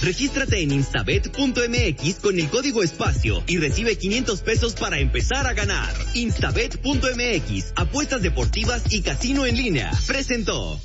[0.00, 5.94] Regístrate en instabet.mx con el código espacio y recibe 500 pesos para empezar a ganar.
[6.14, 9.90] Instabet.mx, apuestas deportivas y casino en línea.
[10.06, 10.80] Presentó.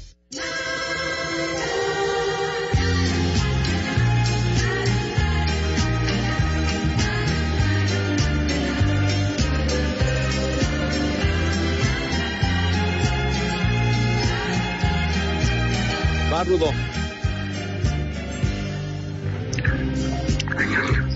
[16.38, 16.70] Va, rudo.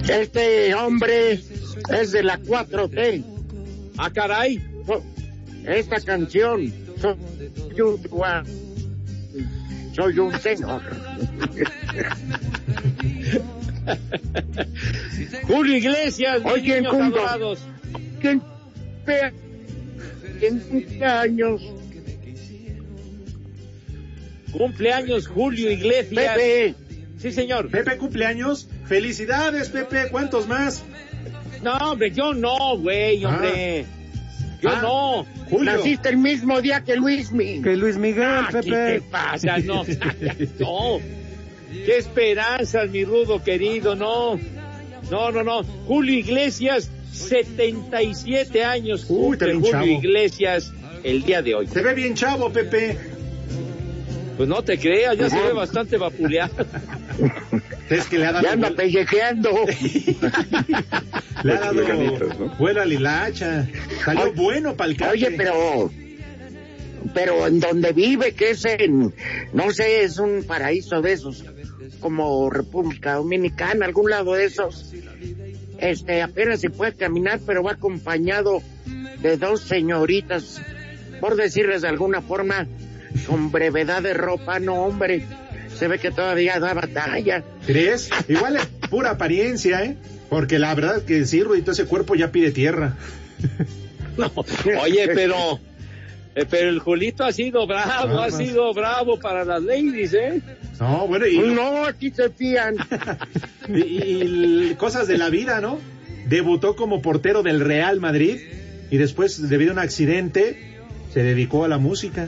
[0.10, 1.40] este hombre
[1.90, 3.24] es de la 4T.
[4.00, 4.60] Ah, caray.
[5.64, 7.18] Esta canción, soy
[7.82, 8.02] un,
[9.94, 10.82] soy un señor.
[15.48, 17.60] Julio Iglesias, mis Oye, niños.
[18.20, 18.42] ¿Quién
[20.40, 21.62] quién cumpleaños?
[24.52, 26.36] Cumpleaños Julio Iglesias.
[26.36, 26.76] Pepe.
[27.18, 27.70] Sí, señor.
[27.70, 28.68] Pepe cumpleaños.
[28.86, 30.08] Felicidades, Pepe.
[30.12, 30.84] ¿Cuántos más?
[31.64, 33.86] No, hombre, yo no, güey, hombre.
[34.62, 35.26] Yo Ah, no.
[35.50, 35.74] Julio.
[35.74, 37.62] Naciste el mismo día que Luis Mi.
[37.62, 38.70] Que Luis Miguel, Ah, ¿Qué Pepe.
[38.70, 39.58] te pasa?
[39.60, 39.84] No,
[40.60, 41.00] no.
[41.72, 44.40] Qué esperanzas, mi rudo querido, no.
[45.10, 45.64] No, no, no.
[45.64, 49.06] Julio Iglesias, 77 años.
[49.10, 49.86] Uy, Julio chavo.
[49.86, 50.72] Iglesias
[51.04, 51.68] el día de hoy.
[51.68, 52.98] Se ve bien chavo, Pepe.
[54.42, 56.66] Pues no te creas, ya se ve bastante vapuleado.
[57.92, 59.52] Es que le ha dado, Ya anda pellejeando.
[61.44, 61.84] le ha dado
[62.58, 63.68] buena lilacha.
[64.04, 65.92] Salió bueno para el Oye, pero
[67.14, 69.14] pero en donde vive, que es en,
[69.54, 71.46] no sé, es un paraíso de esos,
[72.00, 74.92] como República Dominicana, algún lado de esos.
[75.78, 78.64] Este, apenas se puede caminar, pero va acompañado
[79.22, 80.60] de dos señoritas,
[81.20, 82.66] por decirles de alguna forma,
[83.28, 85.26] con brevedad de ropa, no hombre,
[85.78, 87.44] se ve que todavía da batalla.
[87.66, 88.10] ¿Crees?
[88.28, 88.58] Igual,
[88.90, 89.98] pura apariencia, ¿eh?
[90.30, 92.96] Porque la verdad que sí, Rudito, ese cuerpo ya pide tierra.
[94.18, 94.30] No,
[94.82, 95.58] oye, pero,
[96.36, 100.42] eh, pero el Julito ha sido bravo, Ah, ha sido bravo para las ladies, ¿eh?
[100.82, 102.76] No, bueno, y, No, aquí se fían.
[103.70, 105.80] y- cosas de la vida, ¿no?
[106.28, 108.38] Debutó como portero del Real Madrid
[108.92, 110.76] y después, debido a un accidente,
[111.14, 112.28] se dedicó a la música,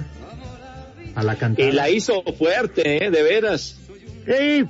[1.16, 1.68] a la cantada.
[1.68, 3.12] Y la hizo fuerte, ¿eh?
[3.12, 3.78] De veras.
[4.26, 4.66] Sí,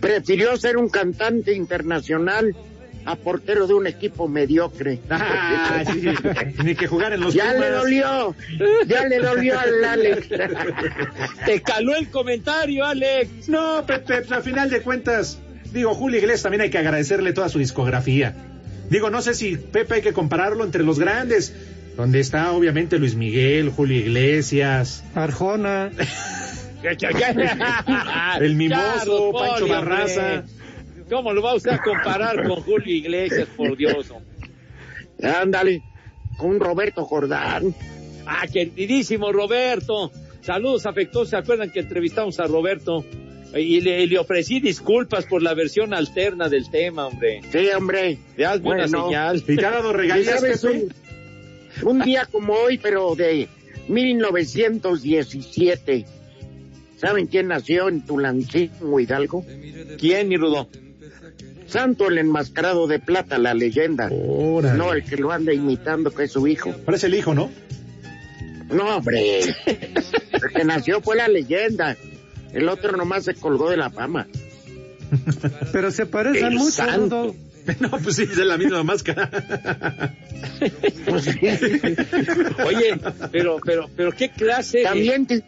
[0.00, 2.54] prefirió ser un cantante internacional
[3.06, 5.00] a portero de un equipo mediocre.
[5.68, 6.08] Ah, sí, sí.
[6.64, 8.34] Ni que jugar en los ya le dolió,
[8.86, 10.28] ya le dolió al Alex.
[11.44, 13.48] Te caló el comentario, Alex.
[13.48, 15.38] No, Pepe, pues, a final de cuentas,
[15.72, 18.34] digo, Julio Iglesias también hay que agradecerle toda su discografía.
[18.88, 21.52] Digo, no sé si Pepe hay que compararlo entre los grandes,
[21.96, 25.90] donde está obviamente Luis Miguel, Julio Iglesias, Arjona.
[28.40, 30.44] el Mimoso, Ya, Pancho Barraza.
[31.08, 34.12] ¿Cómo lo va usted a comparar con Julio Iglesias, por Dios?
[35.22, 35.82] Ándale,
[36.36, 37.74] con Roberto Jordán.
[38.26, 40.10] Ah, queridísimo Roberto.
[40.42, 41.30] Saludos afectuosos.
[41.30, 43.04] ¿Se acuerdan que entrevistamos a Roberto?
[43.54, 47.40] Y le, le ofrecí disculpas por la versión alterna del tema, hombre.
[47.52, 48.18] Sí, hombre.
[48.44, 49.04] Hazme una Bueno.
[49.06, 49.42] señal.
[49.46, 50.88] ¿Y te ha dado ¿Y regalías, sabes Pepe?
[51.82, 53.48] Un, día como hoy, pero de
[53.88, 56.06] 1917.
[56.96, 59.44] ¿Saben quién nació en Tulancingo, Hidalgo?
[59.98, 60.68] ¿Quién, mi Rudo?
[61.66, 64.08] Santo el enmascarado de plata, la leyenda.
[64.10, 64.78] Órale.
[64.78, 66.72] No el que lo anda imitando, que es su hijo.
[66.84, 67.50] Parece el hijo, ¿no?
[68.70, 69.40] No, hombre.
[69.40, 71.96] El que nació fue la leyenda.
[72.52, 74.28] El otro nomás se colgó de la fama.
[75.72, 77.24] Pero se parecen El mucho, santo.
[77.24, 77.34] Rudo.
[77.80, 79.30] No, pues sí, es la misma máscara.
[81.06, 81.38] Pues sí.
[82.66, 82.98] Oye,
[83.30, 85.42] pero, pero, pero qué clase de- También te...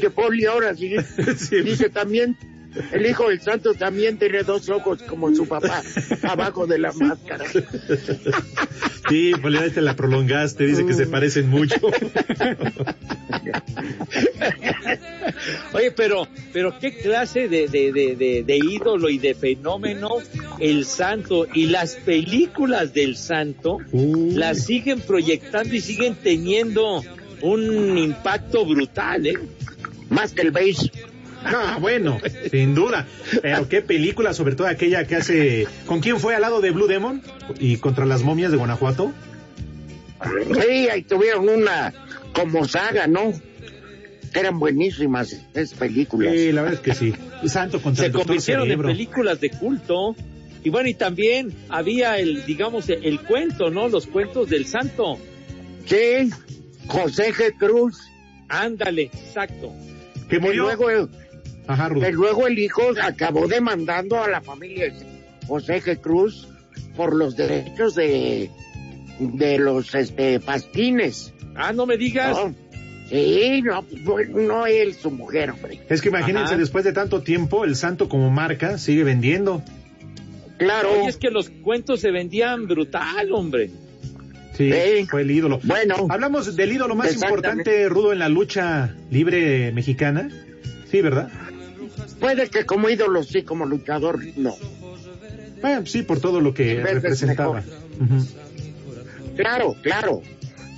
[0.00, 0.94] que Poli ahora sí,
[1.64, 2.36] dice también
[2.92, 5.82] el hijo del santo también tiene dos ojos como su papá
[6.22, 7.44] abajo de la máscara.
[9.08, 11.76] Sí, pues ya te la prolongaste, dice que se parecen mucho.
[15.72, 20.18] Oye, pero, pero qué clase de, de, de, de, de ídolo y de fenómeno
[20.58, 24.32] el santo y las películas del santo Uh.
[24.36, 27.02] las siguen proyectando y siguen teniendo
[27.40, 29.38] un impacto brutal, ¿eh?
[30.08, 30.90] Más que el beige.
[31.54, 32.18] Ah, bueno,
[32.50, 33.06] sin duda.
[33.40, 35.66] Pero qué película, sobre todo aquella que hace...
[35.86, 37.22] ¿Con quién fue al lado de Blue Demon?
[37.58, 39.12] ¿Y contra las momias de Guanajuato?
[40.54, 41.92] Sí, ahí tuvieron una
[42.32, 43.32] como saga, ¿no?
[44.34, 46.32] Eran buenísimas esas películas.
[46.32, 47.14] Sí, la verdad es que sí.
[47.48, 48.88] Santo contra Se el convirtieron Cerebro.
[48.88, 50.16] en películas de culto.
[50.64, 53.88] Y bueno, y también había el, digamos, el cuento, ¿no?
[53.88, 55.18] Los cuentos del santo.
[55.86, 56.30] Sí,
[56.86, 57.58] José G.
[57.58, 57.98] Cruz.
[58.48, 59.72] Ándale, exacto.
[60.28, 60.64] Que murió...
[60.64, 61.08] luego,
[61.66, 62.00] Ajá, Rudo.
[62.06, 64.92] que luego el hijo acabó demandando a la familia
[65.46, 66.00] José G.
[66.00, 66.48] Cruz
[66.96, 68.50] por los derechos de,
[69.18, 71.32] de los este, pastines.
[71.54, 72.36] Ah, no me digas.
[72.36, 72.54] No,
[73.08, 75.80] sí, no, pues, no él, su mujer, hombre.
[75.88, 76.56] Es que imagínense, Ajá.
[76.56, 79.62] después de tanto tiempo, el santo como marca sigue vendiendo.
[80.58, 80.92] Claro.
[80.92, 83.70] Oye, es que los cuentos se vendían brutal, hombre.
[84.56, 85.06] Sí, Sí.
[85.10, 85.60] fue el ídolo.
[85.64, 90.28] Bueno, Hablamos del ídolo más importante, Rudo, en la lucha libre mexicana.
[90.92, 91.28] Sí, ¿verdad?
[92.20, 94.54] puede que como ídolo sí, como luchador no.
[95.60, 97.62] Bueno, sí, por todo lo que representaba.
[99.36, 100.22] Claro, claro.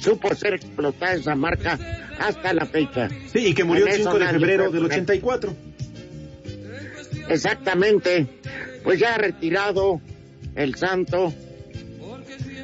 [0.01, 1.79] Supo ser explotada esa marca
[2.19, 3.09] hasta la fecha.
[3.33, 5.55] Sí, y que murió el eso 5 de febrero del poner- 84.
[7.29, 8.27] Exactamente.
[8.83, 10.01] Pues ya retirado
[10.55, 11.33] el santo.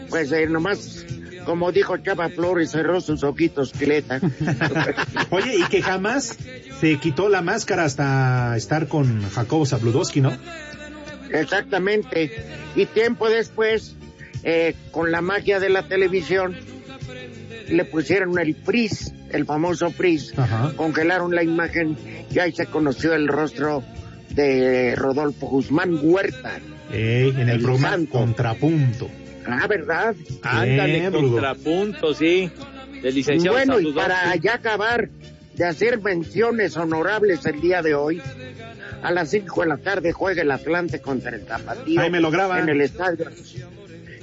[0.08, 1.06] Pues eh, nomás,
[1.44, 4.20] como dijo Chava Flores, cerró sus ojitos Cleta.
[5.31, 6.37] Oye, y que jamás
[6.81, 10.33] se quitó la máscara hasta estar con Jacobo Zabludowski, ¿no?
[11.33, 12.31] Exactamente.
[12.76, 13.96] Y tiempo después,
[14.42, 16.57] eh, con la magia de la televisión,
[17.68, 20.38] le pusieron el frizz, el famoso frizz.
[20.38, 20.72] Ajá.
[20.76, 21.96] Congelaron la imagen
[22.31, 23.85] y ahí se conoció el rostro
[24.31, 26.59] de Rodolfo Guzmán Huerta.
[26.92, 28.18] Ey, en el, El programa santo.
[28.18, 29.11] Contrapunto.
[29.52, 30.14] Ah, ¿verdad?
[30.42, 31.32] Ándale, Rudo.
[31.32, 32.50] contrapunto, sí.
[33.02, 35.09] Del licenciado bueno, y para ya acabar
[35.55, 38.20] de hacer menciones honorables el día de hoy,
[39.03, 42.01] a las 5 de la tarde juega el Atlante contra el Tapatío.
[42.01, 42.61] Ahí me lo graba.
[42.61, 43.26] En el estadio,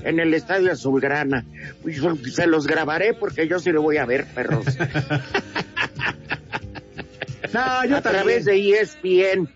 [0.03, 1.43] en el estadio Azulgrana.
[1.81, 1.99] Pues,
[2.33, 4.65] Se los grabaré porque yo sí lo voy a ver, perros.
[7.53, 8.23] No, yo a también.
[8.23, 9.49] través de ESPN.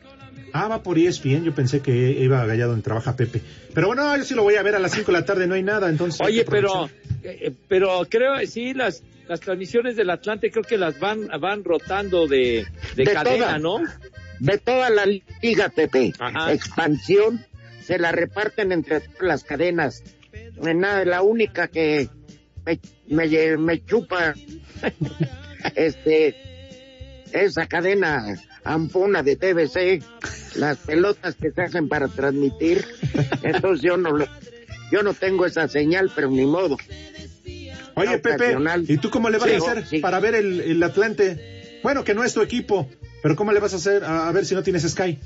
[0.54, 1.44] Ah, va por ESPN.
[1.44, 3.42] Yo pensé que iba gallado en Trabaja Pepe.
[3.74, 5.48] Pero bueno, yo sí lo voy a ver a las 5 de la tarde.
[5.48, 6.20] No hay nada, entonces.
[6.26, 7.00] Oye, pero, aprovechar.
[7.24, 12.28] eh, pero creo, sí, las, las transmisiones del Atlante creo que las van, van rotando
[12.28, 12.66] de,
[12.96, 13.58] de, De cadena.
[13.58, 13.80] ¿no?
[14.40, 15.06] de toda la
[15.42, 16.14] liga, Pepe.
[16.20, 16.52] Ajá.
[16.52, 17.46] Expansión,
[17.84, 20.04] se la reparten entre las cadenas.
[20.34, 22.10] Eh, Nada, la única que
[22.66, 24.34] me, me, me chupa
[25.76, 26.36] este
[27.32, 30.04] esa cadena ampona de TVC,
[30.56, 32.86] las pelotas que se hacen para transmitir.
[33.44, 34.28] Entonces yo no lo-
[34.92, 36.78] yo no tengo esa señal, pero ni modo.
[37.96, 38.86] Oye, Pepe, Ocasional.
[38.88, 40.00] ¿y tú cómo le vas Sí, a hacer sí.
[40.00, 41.80] para ver el, el Atlante?
[41.84, 42.90] Bueno, que no es tu equipo,
[43.24, 45.18] pero ¿cómo le vas a hacer a, a ver si no tienes Sky?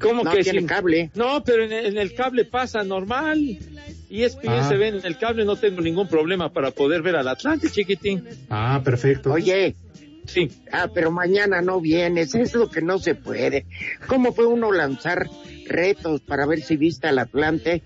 [0.00, 1.10] ¿Cómo No que tiene sin- cable.
[1.14, 3.38] No, pero en el, en el cable pasa normal.
[4.08, 4.68] Y es que Ah.
[4.68, 8.24] se ve en el cable, no tengo ningún problema para poder ver al Atlante, chiquitín.
[8.50, 9.32] Ah, perfecto.
[9.32, 9.74] Oye,
[10.26, 10.50] Sí.
[10.72, 13.66] ah, pero mañana no vienes, es lo que no se puede.
[14.06, 15.28] ¿Cómo fue uno lanzar
[15.66, 17.82] retos para ver si viste al Atlante?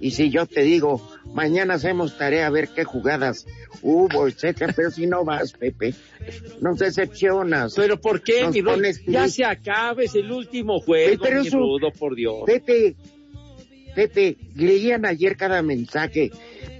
[0.00, 3.46] Y si yo te digo, mañana hacemos tarea a ver qué jugadas
[3.82, 5.94] hubo, etcétera, pero si no vas, Pepe,
[6.60, 7.74] nos decepcionas.
[7.74, 8.62] Pero ¿por qué, Nos mi
[9.12, 12.42] Ya se acaba, es el último juego, pero mi Rudo, por Dios.
[12.46, 12.96] Pepe,
[13.94, 16.30] Pepe, leían ayer cada mensaje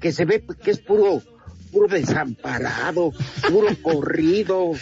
[0.01, 1.23] que se ve que es puro,
[1.73, 3.13] puro desamparado,
[3.49, 4.73] puro corrido,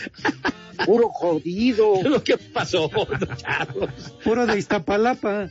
[0.84, 2.02] puro jodido.
[2.04, 2.90] ¿Lo que pasó,
[3.42, 3.90] Carlos?
[4.24, 5.50] Puro de Iztapalapa.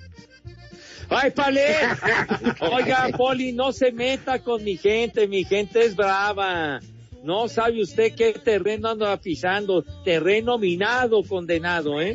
[1.10, 1.76] ¡Ay, Palé!
[2.60, 6.80] Oiga, Poli, no se meta con mi gente, mi gente es brava.
[7.24, 9.84] No sabe usted qué terreno anda pisando.
[10.04, 12.14] Terreno minado, condenado, ¿eh?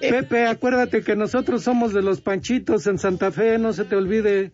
[0.00, 4.52] Pepe, acuérdate que nosotros somos de los panchitos en Santa Fe, no se te olvide.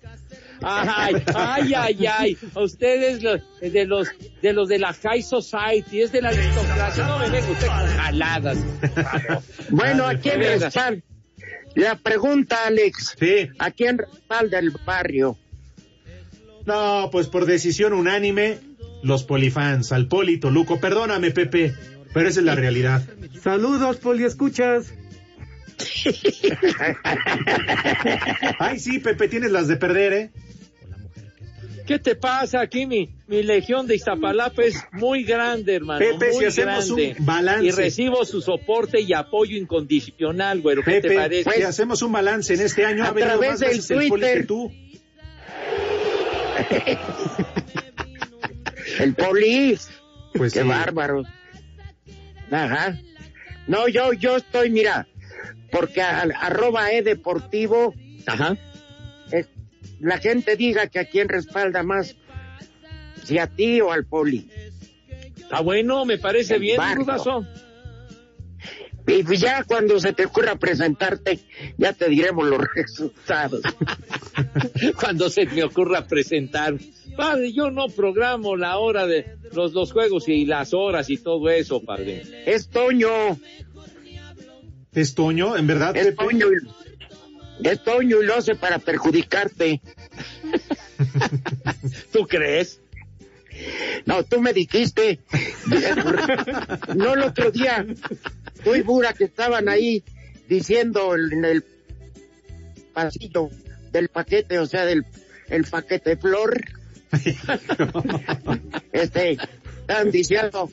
[0.62, 2.38] Ay, ay, ay, ay.
[2.54, 4.08] Ustedes lo- de los
[4.42, 7.06] de los de la High Society, es de la aristocracia.
[7.06, 8.58] No me venga usted con jaladas.
[9.70, 11.02] Bueno, ¿a quién respalda?
[11.74, 13.16] La pregunta, Alex.
[13.18, 13.48] Sí.
[13.58, 15.36] ¿A quién respalda el barrio?
[16.66, 18.58] No, pues por decisión unánime,
[19.02, 20.80] los polifans, al Poli Toluco.
[20.80, 21.74] Perdóname, Pepe,
[22.12, 23.02] pero esa es la realidad.
[23.42, 24.92] Saludos, poliescuchas.
[28.58, 30.30] Ay, sí, Pepe, tienes las de perder, ¿eh?
[31.90, 32.86] ¿Qué te pasa aquí?
[32.86, 35.98] Mi, mi legión de Iztapalapa es muy grande, hermano.
[35.98, 37.16] Pepe, si hacemos grande.
[37.18, 37.66] un balance.
[37.66, 40.84] Y recibo su soporte y apoyo incondicional, güero.
[40.84, 41.50] ¿Qué te Pepe, parece?
[41.50, 43.96] si hacemos un balance en este año, a ha venido través más del veces el
[43.96, 44.38] Poli Twitter.
[44.38, 44.70] que tú.
[49.00, 49.88] El polis.
[50.34, 50.68] Pues Qué sí.
[50.68, 51.26] bárbaros.
[52.52, 53.00] Ajá.
[53.66, 55.08] No, yo, yo estoy, mira,
[55.72, 57.94] porque arroba e deportivo,
[58.26, 58.56] Ajá.
[60.00, 62.16] La gente diga que a quién respalda más,
[63.22, 64.50] si a ti o al poli.
[65.50, 66.80] Ah, bueno, me parece El bien.
[66.94, 67.46] Rudazo.
[69.06, 71.40] Y pues ya cuando se te ocurra presentarte,
[71.76, 73.60] ya te diremos los resultados.
[75.00, 76.74] Cuando se me ocurra presentar.
[77.16, 81.50] Padre, yo no programo la hora de los, los juegos y las horas y todo
[81.50, 82.22] eso, padre.
[82.46, 83.36] Es Toño,
[84.92, 86.14] ¿Es Toño, en verdad, es?
[86.16, 86.46] Toño,
[87.62, 89.80] es Toño y lo hace para perjudicarte.
[92.12, 92.80] ¿Tú crees?
[94.06, 95.20] No, tú me dijiste,
[96.94, 97.84] no el otro día,
[98.64, 100.02] tú y Bura que estaban ahí
[100.48, 101.64] diciendo en el
[102.94, 103.50] pasillo
[103.92, 105.04] del paquete, o sea, del
[105.48, 106.60] el paquete flor,
[108.92, 109.36] este,
[109.80, 110.70] estaban diciendo,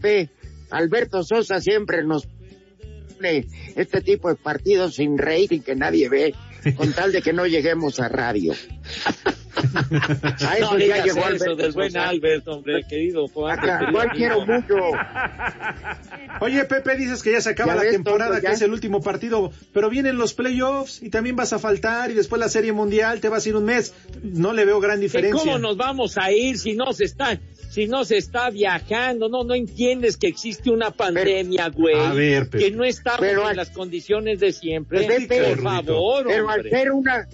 [0.00, 0.30] ve,
[0.70, 2.26] Alberto Sosa siempre nos
[3.24, 6.34] este tipo de partidos sin rating que nadie ve,
[6.76, 8.54] con tal de que no lleguemos a radio.
[9.54, 11.96] A eso no ya llegó eso Alberto del buen.
[11.96, 13.58] Albert, hombre, querido Juan.
[13.58, 14.76] Acá, quiero mucho.
[16.40, 19.02] Oye, Pepe, dices que ya se acaba Ya la temporada, tonto, que es el último
[19.02, 23.20] partido, pero vienen los playoffs y también vas a faltar y después la Serie Mundial,
[23.20, 23.94] te vas a ir un mes.
[24.22, 25.38] No le veo gran ¿Que diferencia.
[25.38, 27.38] ¿Cómo nos vamos a ir si no se está,
[27.72, 29.28] si no se está viajando?
[29.30, 31.96] No, no entiendes que existe una pandemia, güey.
[31.98, 32.64] A ver, Pepe.
[32.64, 35.06] que no estamos Pero en las condiciones de siempre.
[35.06, 37.26] Pepe, por favor, Pero al ser una,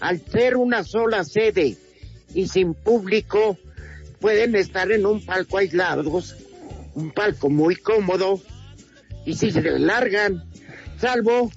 [0.00, 1.76] al ser una sola sede
[2.34, 3.58] y sin público,
[4.20, 6.36] pueden estar en un palco aislados,
[6.94, 8.40] un palco muy cómodo,
[9.26, 10.44] y si se largan,
[10.98, 11.50] salvo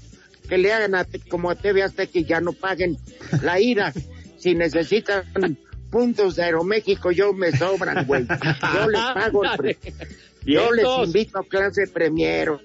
[0.49, 2.97] que le hagan a- como a TV hasta que ya no paguen
[3.43, 3.93] la ida.
[4.37, 5.23] Si necesitan
[5.95, 8.25] puntos de Aeroméxico, yo me sobran, güey.
[8.27, 9.77] Yo les pago, el pre-
[10.45, 12.59] yo les invito a clase premiero.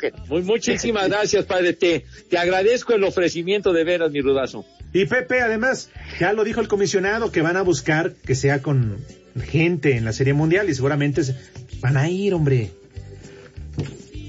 [0.00, 1.72] Que- Muy, muchísimas gracias, padre.
[1.72, 4.64] Te, te agradezco el ofrecimiento de veras, mi rudazo.
[4.92, 8.98] Y Pepe, además, ya lo dijo el comisionado que van a buscar que sea con
[9.44, 11.34] gente en la Serie Mundial y seguramente se-
[11.80, 12.70] van a ir, hombre.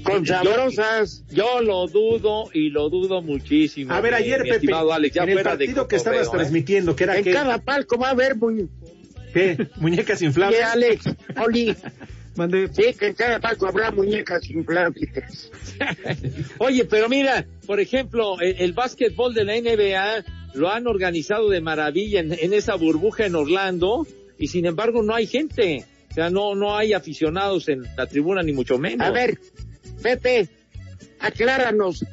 [0.02, 1.24] Con sabrosas.
[1.30, 3.92] Yo lo dudo y lo dudo muchísimo.
[3.92, 6.30] A ver, ayer, mi Pepe, Alex, ya en el de partido que estabas ¿eh?
[6.32, 8.68] transmitiendo, que era En que, cada palco va a haber mu-
[9.32, 9.68] ¿qué?
[9.76, 10.58] muñecas inflables.
[10.60, 11.04] Oye, Alex,
[11.44, 11.74] Oli,
[12.72, 15.50] Sí, que en cada paso habrá muñecas inflables.
[16.58, 20.24] Oye, pero mira, por ejemplo, el, el básquetbol de la NBA
[20.54, 24.06] lo han organizado de maravilla en, en esa burbuja en Orlando
[24.38, 25.84] y sin embargo no hay gente.
[26.10, 29.06] O sea, no, no hay aficionados en la tribuna ni mucho menos.
[29.06, 29.38] A ver,
[30.02, 30.48] Pepe,
[31.18, 32.04] acláranos.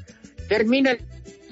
[0.47, 0.99] Termina el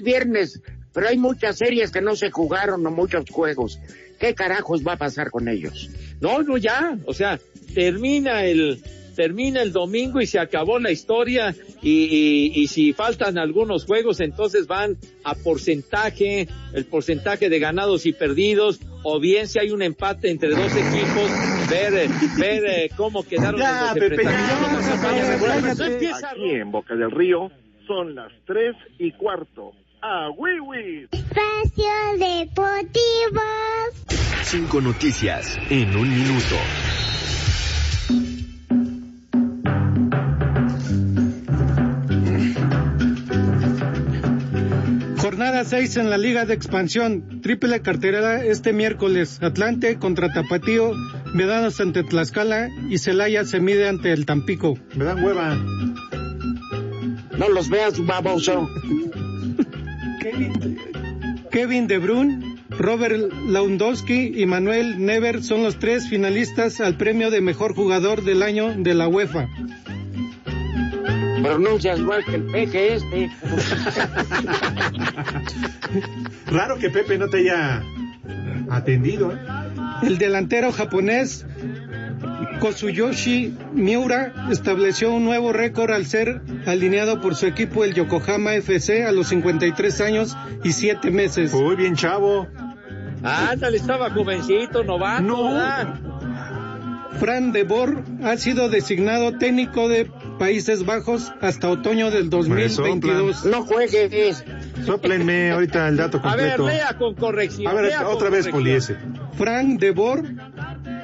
[0.00, 0.60] viernes,
[0.92, 3.78] pero hay muchas series que no se jugaron o muchos juegos.
[4.18, 5.90] ¿Qué carajos va a pasar con ellos?
[6.20, 6.98] No, no, ya.
[7.04, 7.38] O sea,
[7.74, 8.82] termina el,
[9.16, 14.20] termina el domingo y se acabó la historia y, y, y, si faltan algunos juegos
[14.20, 19.82] entonces van a porcentaje, el porcentaje de ganados y perdidos o bien si hay un
[19.82, 21.30] empate entre dos equipos,
[21.70, 22.08] ver,
[22.38, 25.80] ver eh, cómo quedaron Ya, los Pepe, enfrentamientos.
[26.24, 27.50] Aquí en Boca del Río
[27.86, 29.72] son las tres y cuarto.
[30.02, 31.08] ¡A Wiwi!
[31.10, 31.86] Espacio
[32.18, 33.40] Deportivo.
[34.42, 36.56] Cinco noticias en un minuto.
[45.26, 47.40] Jornada 6 en la Liga de Expansión.
[47.42, 49.40] Triple cartelera este miércoles.
[49.42, 50.92] Atlante contra Tapatío,
[51.34, 54.78] Vedanos ante Tlaxcala y Celaya se mide ante el Tampico.
[54.94, 55.56] Me dan hueva.
[57.36, 58.70] No los veas, baboso.
[61.50, 67.40] Kevin De Bruyne, Robert Lewandowski y Manuel Never son los tres finalistas al premio de
[67.40, 69.48] mejor jugador del año de la UEFA.
[71.46, 73.30] Pronuncias igual que el peje este.
[76.46, 77.82] Raro que Pepe no te haya
[78.70, 79.32] atendido.
[79.32, 79.38] ¿eh?
[80.02, 81.46] El delantero japonés
[82.60, 89.04] Kosuyoshi Miura estableció un nuevo récord al ser alineado por su equipo el Yokohama FC
[89.04, 91.52] a los 53 años y 7 meses.
[91.52, 92.48] Muy bien, chavo.
[93.22, 95.22] Ándale, estaba jovencito, novato.
[95.22, 95.44] No.
[95.44, 96.00] ¿verdad?
[97.18, 103.44] Fran de Boer ha sido designado técnico de Países Bajos hasta otoño del 2022.
[103.46, 104.44] No juegues.
[104.84, 106.66] Sóplenme ahorita el dato A ver, completo.
[106.68, 107.66] lea con corrección.
[107.68, 108.48] A ver, otra vez.
[108.48, 108.96] Poliese.
[109.36, 110.24] Frank de Boer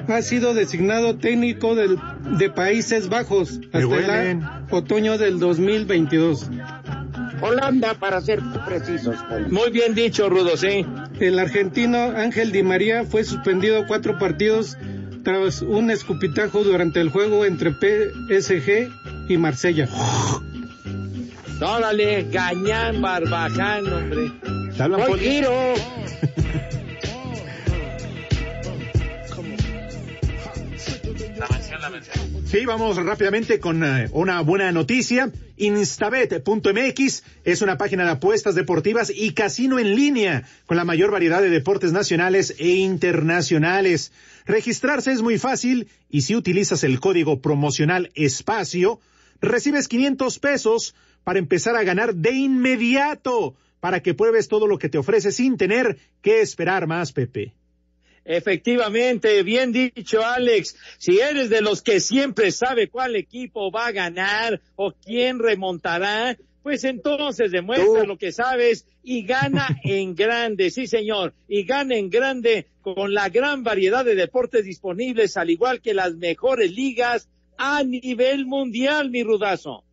[0.07, 1.97] ha sido designado técnico del-
[2.37, 6.49] de Países Bajos hasta el otoño del 2022.
[7.41, 9.17] Holanda, para ser precisos.
[9.49, 10.85] Muy bien dicho, Rudo, sí.
[11.19, 14.77] El argentino Ángel Di María fue suspendido cuatro partidos
[15.23, 18.91] tras un escupitajo durante el juego entre PSG
[19.29, 19.87] y Marsella.
[21.61, 24.31] Órale, Gañán, Barbaján, hombre.
[24.75, 24.83] Te
[32.45, 35.31] Sí, vamos rápidamente con eh, una buena noticia.
[35.57, 41.41] Instabet.mx es una página de apuestas deportivas y casino en línea con la mayor variedad
[41.41, 44.11] de deportes nacionales e internacionales.
[44.45, 48.99] Registrarse es muy fácil y si utilizas el código promocional espacio,
[49.41, 54.89] recibes 500 pesos para empezar a ganar de inmediato para que pruebes todo lo que
[54.89, 57.53] te ofrece sin tener que esperar más, Pepe.
[58.25, 60.77] Efectivamente, bien dicho, Alex.
[60.97, 66.37] Si eres de los que siempre sabe cuál equipo va a ganar o quién remontará,
[66.61, 72.09] pues entonces demuestra lo que sabes y gana en grande, sí señor, y gana en
[72.09, 77.83] grande con la gran variedad de deportes disponibles, al igual que las mejores ligas a
[77.83, 79.83] nivel mundial, mi rudazo.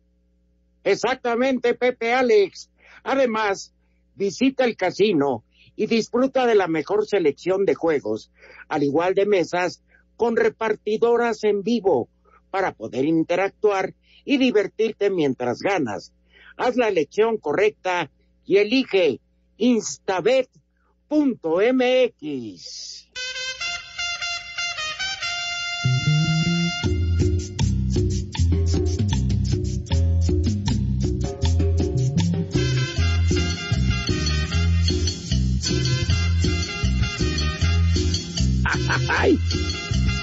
[0.85, 2.69] Exactamente, Pepe Alex.
[3.03, 3.73] Además,
[4.15, 5.43] visita el casino
[5.81, 8.31] y disfruta de la mejor selección de juegos,
[8.69, 9.81] al igual de mesas
[10.15, 12.07] con repartidoras en vivo
[12.51, 16.13] para poder interactuar y divertirte mientras ganas.
[16.55, 18.11] Haz la elección correcta
[18.45, 19.21] y elige
[19.57, 20.51] instabet.mx.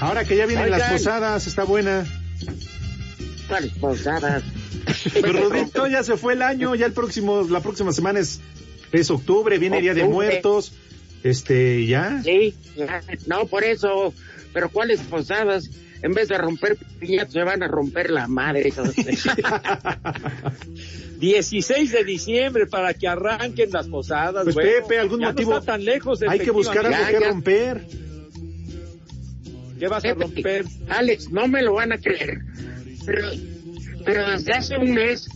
[0.01, 2.05] Ahora que ya vienen las posadas, está buena.
[3.47, 4.43] cuáles posadas.
[5.13, 8.39] Pero Rudito, ya se fue el año, ya el próximo, la próxima semana es,
[8.91, 10.05] es octubre, viene Día de.
[10.05, 10.71] Muertos,
[11.23, 12.21] este, ya.
[12.23, 14.13] Sí, ya, no, por eso.
[14.53, 15.69] Pero ¿cuáles posadas?
[16.01, 18.71] En vez de romper piñatas, se van a romper la madre.
[21.19, 24.43] 16 de diciembre para que arranquen las posadas.
[24.45, 26.21] Pues, bueno, Pepe, algún ya motivo- No está tan lejos.
[26.27, 27.29] Hay que buscar algo que ya.
[27.29, 27.85] romper.
[29.79, 30.65] ¿Qué vas a romper?
[30.89, 32.39] Alex, no me lo van a creer.
[33.05, 33.29] Pero,
[34.05, 35.29] pero desde hace un mes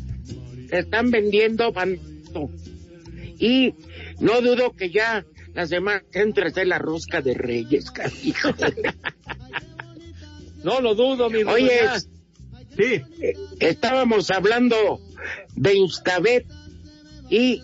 [0.69, 2.49] están vendiendo bando.
[3.39, 3.73] Y
[4.19, 8.49] no dudo que ya la semana que entra esté la rosca de Reyes, carijo.
[10.63, 11.43] No lo dudo, mi.
[11.43, 11.99] Oye, ya.
[11.99, 13.01] Sí.
[13.21, 15.01] eh, estábamos hablando
[15.55, 16.45] de Instabet
[17.29, 17.61] y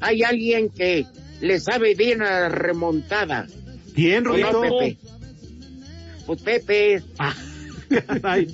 [0.00, 1.06] hay alguien que
[1.40, 3.46] le sabe bien a la remontada.
[3.94, 4.60] Bien, ¿O no.
[4.60, 4.98] Pepe?
[6.26, 7.02] Pues Pepe.
[8.06, 8.46] Caray.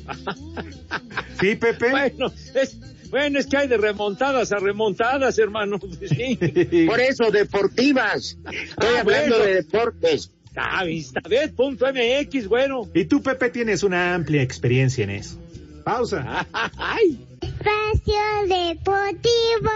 [1.41, 1.91] Sí, Pepe.
[1.91, 2.77] Bueno, es,
[3.11, 5.79] bueno, es que hay de remontadas a remontadas, hermano.
[6.09, 6.39] Sí.
[6.87, 8.37] Por eso, deportivas.
[8.51, 9.45] Estoy Ah, hablando bueno.
[9.45, 10.33] de deportes.
[10.57, 12.89] Ah, Instabet.mx, bueno.
[12.95, 15.39] Y tú, Pepe, tienes una amplia experiencia en eso.
[15.85, 16.47] Pausa.
[16.77, 17.25] Ay.
[17.41, 19.71] Espacio Deportivo.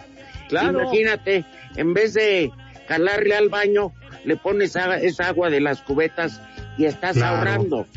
[0.47, 0.81] Claro.
[0.83, 1.43] Imagínate,
[1.75, 2.49] en vez de
[2.87, 3.91] jalarle al baño,
[4.23, 6.41] le pones a- esa agua de las cubetas
[6.77, 7.37] y estás Claro.
[7.37, 7.87] ahorrando.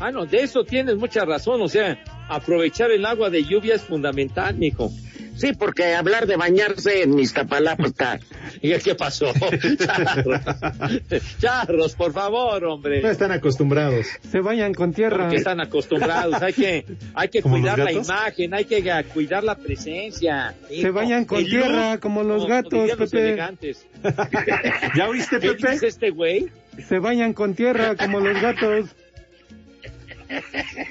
[0.00, 3.82] Ah, no, de eso tienes mucha razón, o sea, aprovechar el agua de lluvia es
[3.82, 4.90] fundamental, mijo.
[5.38, 8.18] Sí, porque hablar de bañarse en Iztapalapa está.
[8.60, 9.32] ¿Y qué pasó?
[9.78, 10.40] Charros,
[11.40, 13.00] Charros, por favor, hombre.
[13.00, 14.06] No están acostumbrados.
[14.28, 15.18] Se vayan con tierra.
[15.18, 16.84] Porque están acostumbrados, hay que,
[17.14, 18.82] hay que ¿Como cuidar la imagen, hay que
[19.14, 20.56] cuidar la presencia.
[20.68, 23.28] Se vayan con El tierra, como los como gatos, los Pepe.
[23.28, 23.86] elegantes.
[24.96, 25.70] ¿Ya oíste, ¿Qué Pepe?
[25.70, 26.48] dice este güey?
[26.88, 28.86] Se vayan con tierra, como los gatos.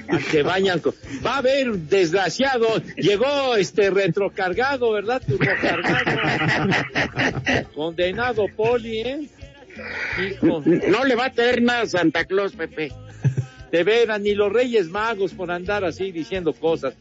[0.09, 0.93] A que vayan con...
[1.25, 5.21] Va a haber desgraciado, llegó este retrocargado, ¿verdad?
[5.25, 6.69] Turbocargado.
[7.75, 9.27] Condenado poli, ¿eh?
[10.27, 12.91] Hijo, No le va a tener nada a Santa Claus, Pepe.
[13.71, 16.95] de veras, ni los Reyes Magos por andar así diciendo cosas.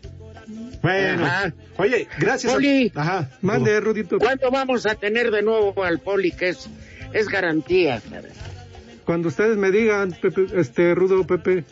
[0.82, 1.52] Bueno, Ajá.
[1.78, 2.52] oye, gracias.
[2.52, 2.92] a- Poli.
[2.94, 3.30] Ajá.
[3.40, 4.18] Mande, Rudito.
[4.18, 6.30] ¿Cuándo vamos a tener de nuevo al poli?
[6.32, 6.68] Que es,
[7.12, 8.00] es garantía.
[9.04, 11.64] Cuando ustedes me digan, Pepe, este, Rudo, Pepe.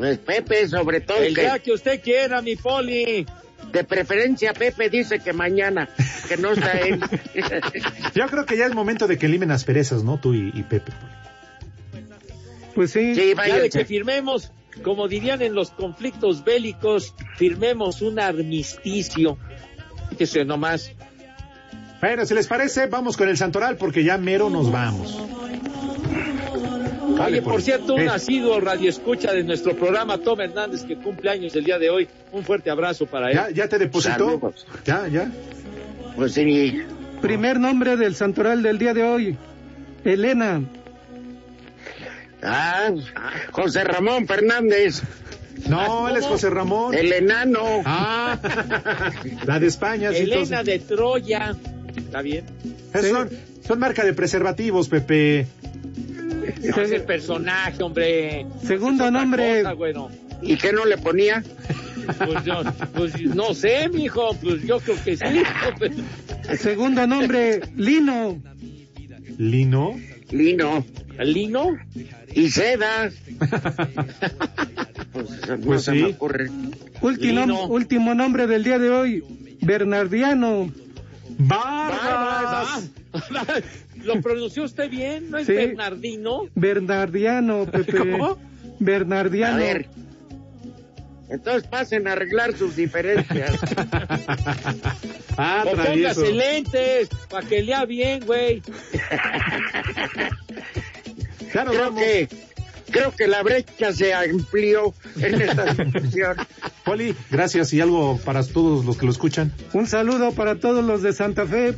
[0.00, 3.26] Pues Pepe, sobre todo, El que día que usted quiera, mi poli.
[3.70, 5.90] de preferencia Pepe dice que mañana,
[6.26, 6.98] que no está él.
[8.14, 10.18] Yo creo que ya es momento de que limen asperezas, ¿no?
[10.18, 10.90] Tú y, y Pepe.
[12.74, 13.14] Pues sí.
[13.14, 19.36] sí, Ya de que firmemos, como dirían en los conflictos bélicos, firmemos un armisticio.
[20.08, 20.92] Fíjese nomás.
[22.00, 25.14] Bueno, si les parece, vamos con el Santoral porque ya mero nos vamos.
[27.16, 27.64] Vale, Oye, por pues.
[27.64, 28.08] cierto, un Eh.
[28.08, 32.08] asiduo radio escucha de nuestro programa, Tom Hernández, que cumple años el día de hoy.
[32.32, 33.34] Un fuerte abrazo para él.
[33.36, 34.26] ¿Ya, ya te depositó?
[34.30, 34.66] Saludos.
[34.84, 35.30] Ya, ya.
[36.16, 36.82] Pues sí,
[37.20, 39.36] Primer nombre del santoral del día de hoy.
[40.04, 40.62] Elena.
[42.42, 42.90] ah,
[43.52, 45.02] José Ramón Fernández,
[45.68, 46.94] No, él es José Ramón.
[46.94, 47.82] el enano.
[47.84, 48.38] Ah,
[49.46, 50.10] la de España.
[50.10, 51.54] sí, Elena entonces- de Troya.
[51.94, 52.44] ¿Está bien?
[53.10, 53.28] Son,
[53.66, 55.46] son marca de preservativos, Pepe.
[56.62, 58.46] No, es el personaje, hombre.
[58.64, 59.58] Segundo Es nombre.
[59.62, 60.10] cosa, bueno.
[60.42, 61.42] ¿Y qué no le ponía?
[62.18, 62.62] Pues, yo-
[62.94, 65.24] pues, no sé, mijo, pues yo creo que sí.
[65.78, 68.40] Pues, Segundo nombre, Lino.
[69.38, 69.94] Lino.
[70.30, 70.84] Lino
[71.18, 71.76] ¿Lino?
[72.34, 73.10] y Seda.
[75.12, 75.98] Pues, no Pues se sí.
[75.98, 76.50] me ocurre.
[77.02, 77.66] Último, Lino.
[77.66, 79.24] último nombre del día de hoy,
[79.60, 80.70] Bernardiano.
[81.38, 82.88] Barbas.
[84.04, 85.30] ¿Lo pronunció usted bien?
[85.30, 85.52] ¿No es Sí.
[85.54, 86.48] Bernardino?
[86.54, 87.96] Bernardiano, Pepe.
[87.98, 88.38] ¿Cómo?
[88.78, 89.54] Bernardiano.
[89.56, 89.86] A ver.
[91.28, 93.58] Entonces pasen a arreglar sus diferencias.
[95.42, 98.60] Ah, póngase lentes para que lea bien, güey.
[101.40, 102.00] Nos creo vamos.
[102.02, 102.28] que
[102.90, 106.36] creo que la brecha se amplió en esta discusión.
[106.84, 107.72] Poli, gracias.
[107.72, 109.52] Y algo para todos los que lo escuchan.
[109.72, 111.74] Un saludo para todos los de Santa Fe.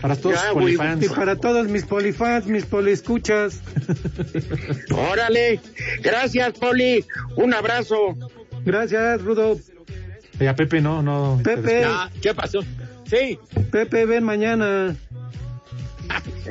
[0.00, 1.04] Para todos Ya, polifans.
[1.04, 3.60] Y para todos mis polifans, mis poliescuchas.
[4.90, 5.60] Órale.
[6.02, 7.04] Gracias, Poli.
[7.36, 8.16] Un abrazo.
[8.64, 9.58] Gracias, Rudo.
[10.40, 11.40] Y a Pepe no, no.
[11.42, 11.84] Pepe.
[11.84, 12.60] Ah, ¿Qué pasó?
[13.06, 13.38] Sí,
[13.72, 14.94] Pepe, ven mañana.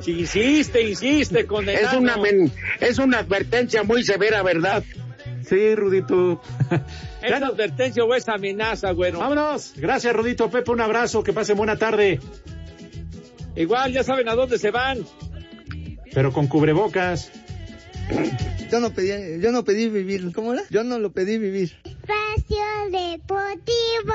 [0.01, 1.99] si insiste, insiste, Es condenado.
[1.99, 4.83] una, men- es una advertencia muy severa, ¿verdad?
[5.47, 6.41] Sí, Rudito.
[7.21, 9.19] ¿Es advertencia o es amenaza, güero?
[9.19, 9.73] Vámonos.
[9.77, 10.49] Gracias, Rudito.
[10.49, 11.23] Pepe, un abrazo.
[11.23, 12.19] Que pasen buena tarde.
[13.57, 14.99] Igual, ya saben a dónde se van.
[16.13, 17.31] Pero con cubrebocas.
[18.71, 20.63] Yo no pedí, yo no pedí vivir, ¿cómo era?
[20.69, 21.75] Yo no lo pedí vivir.
[21.83, 24.13] Espacio Deportivo.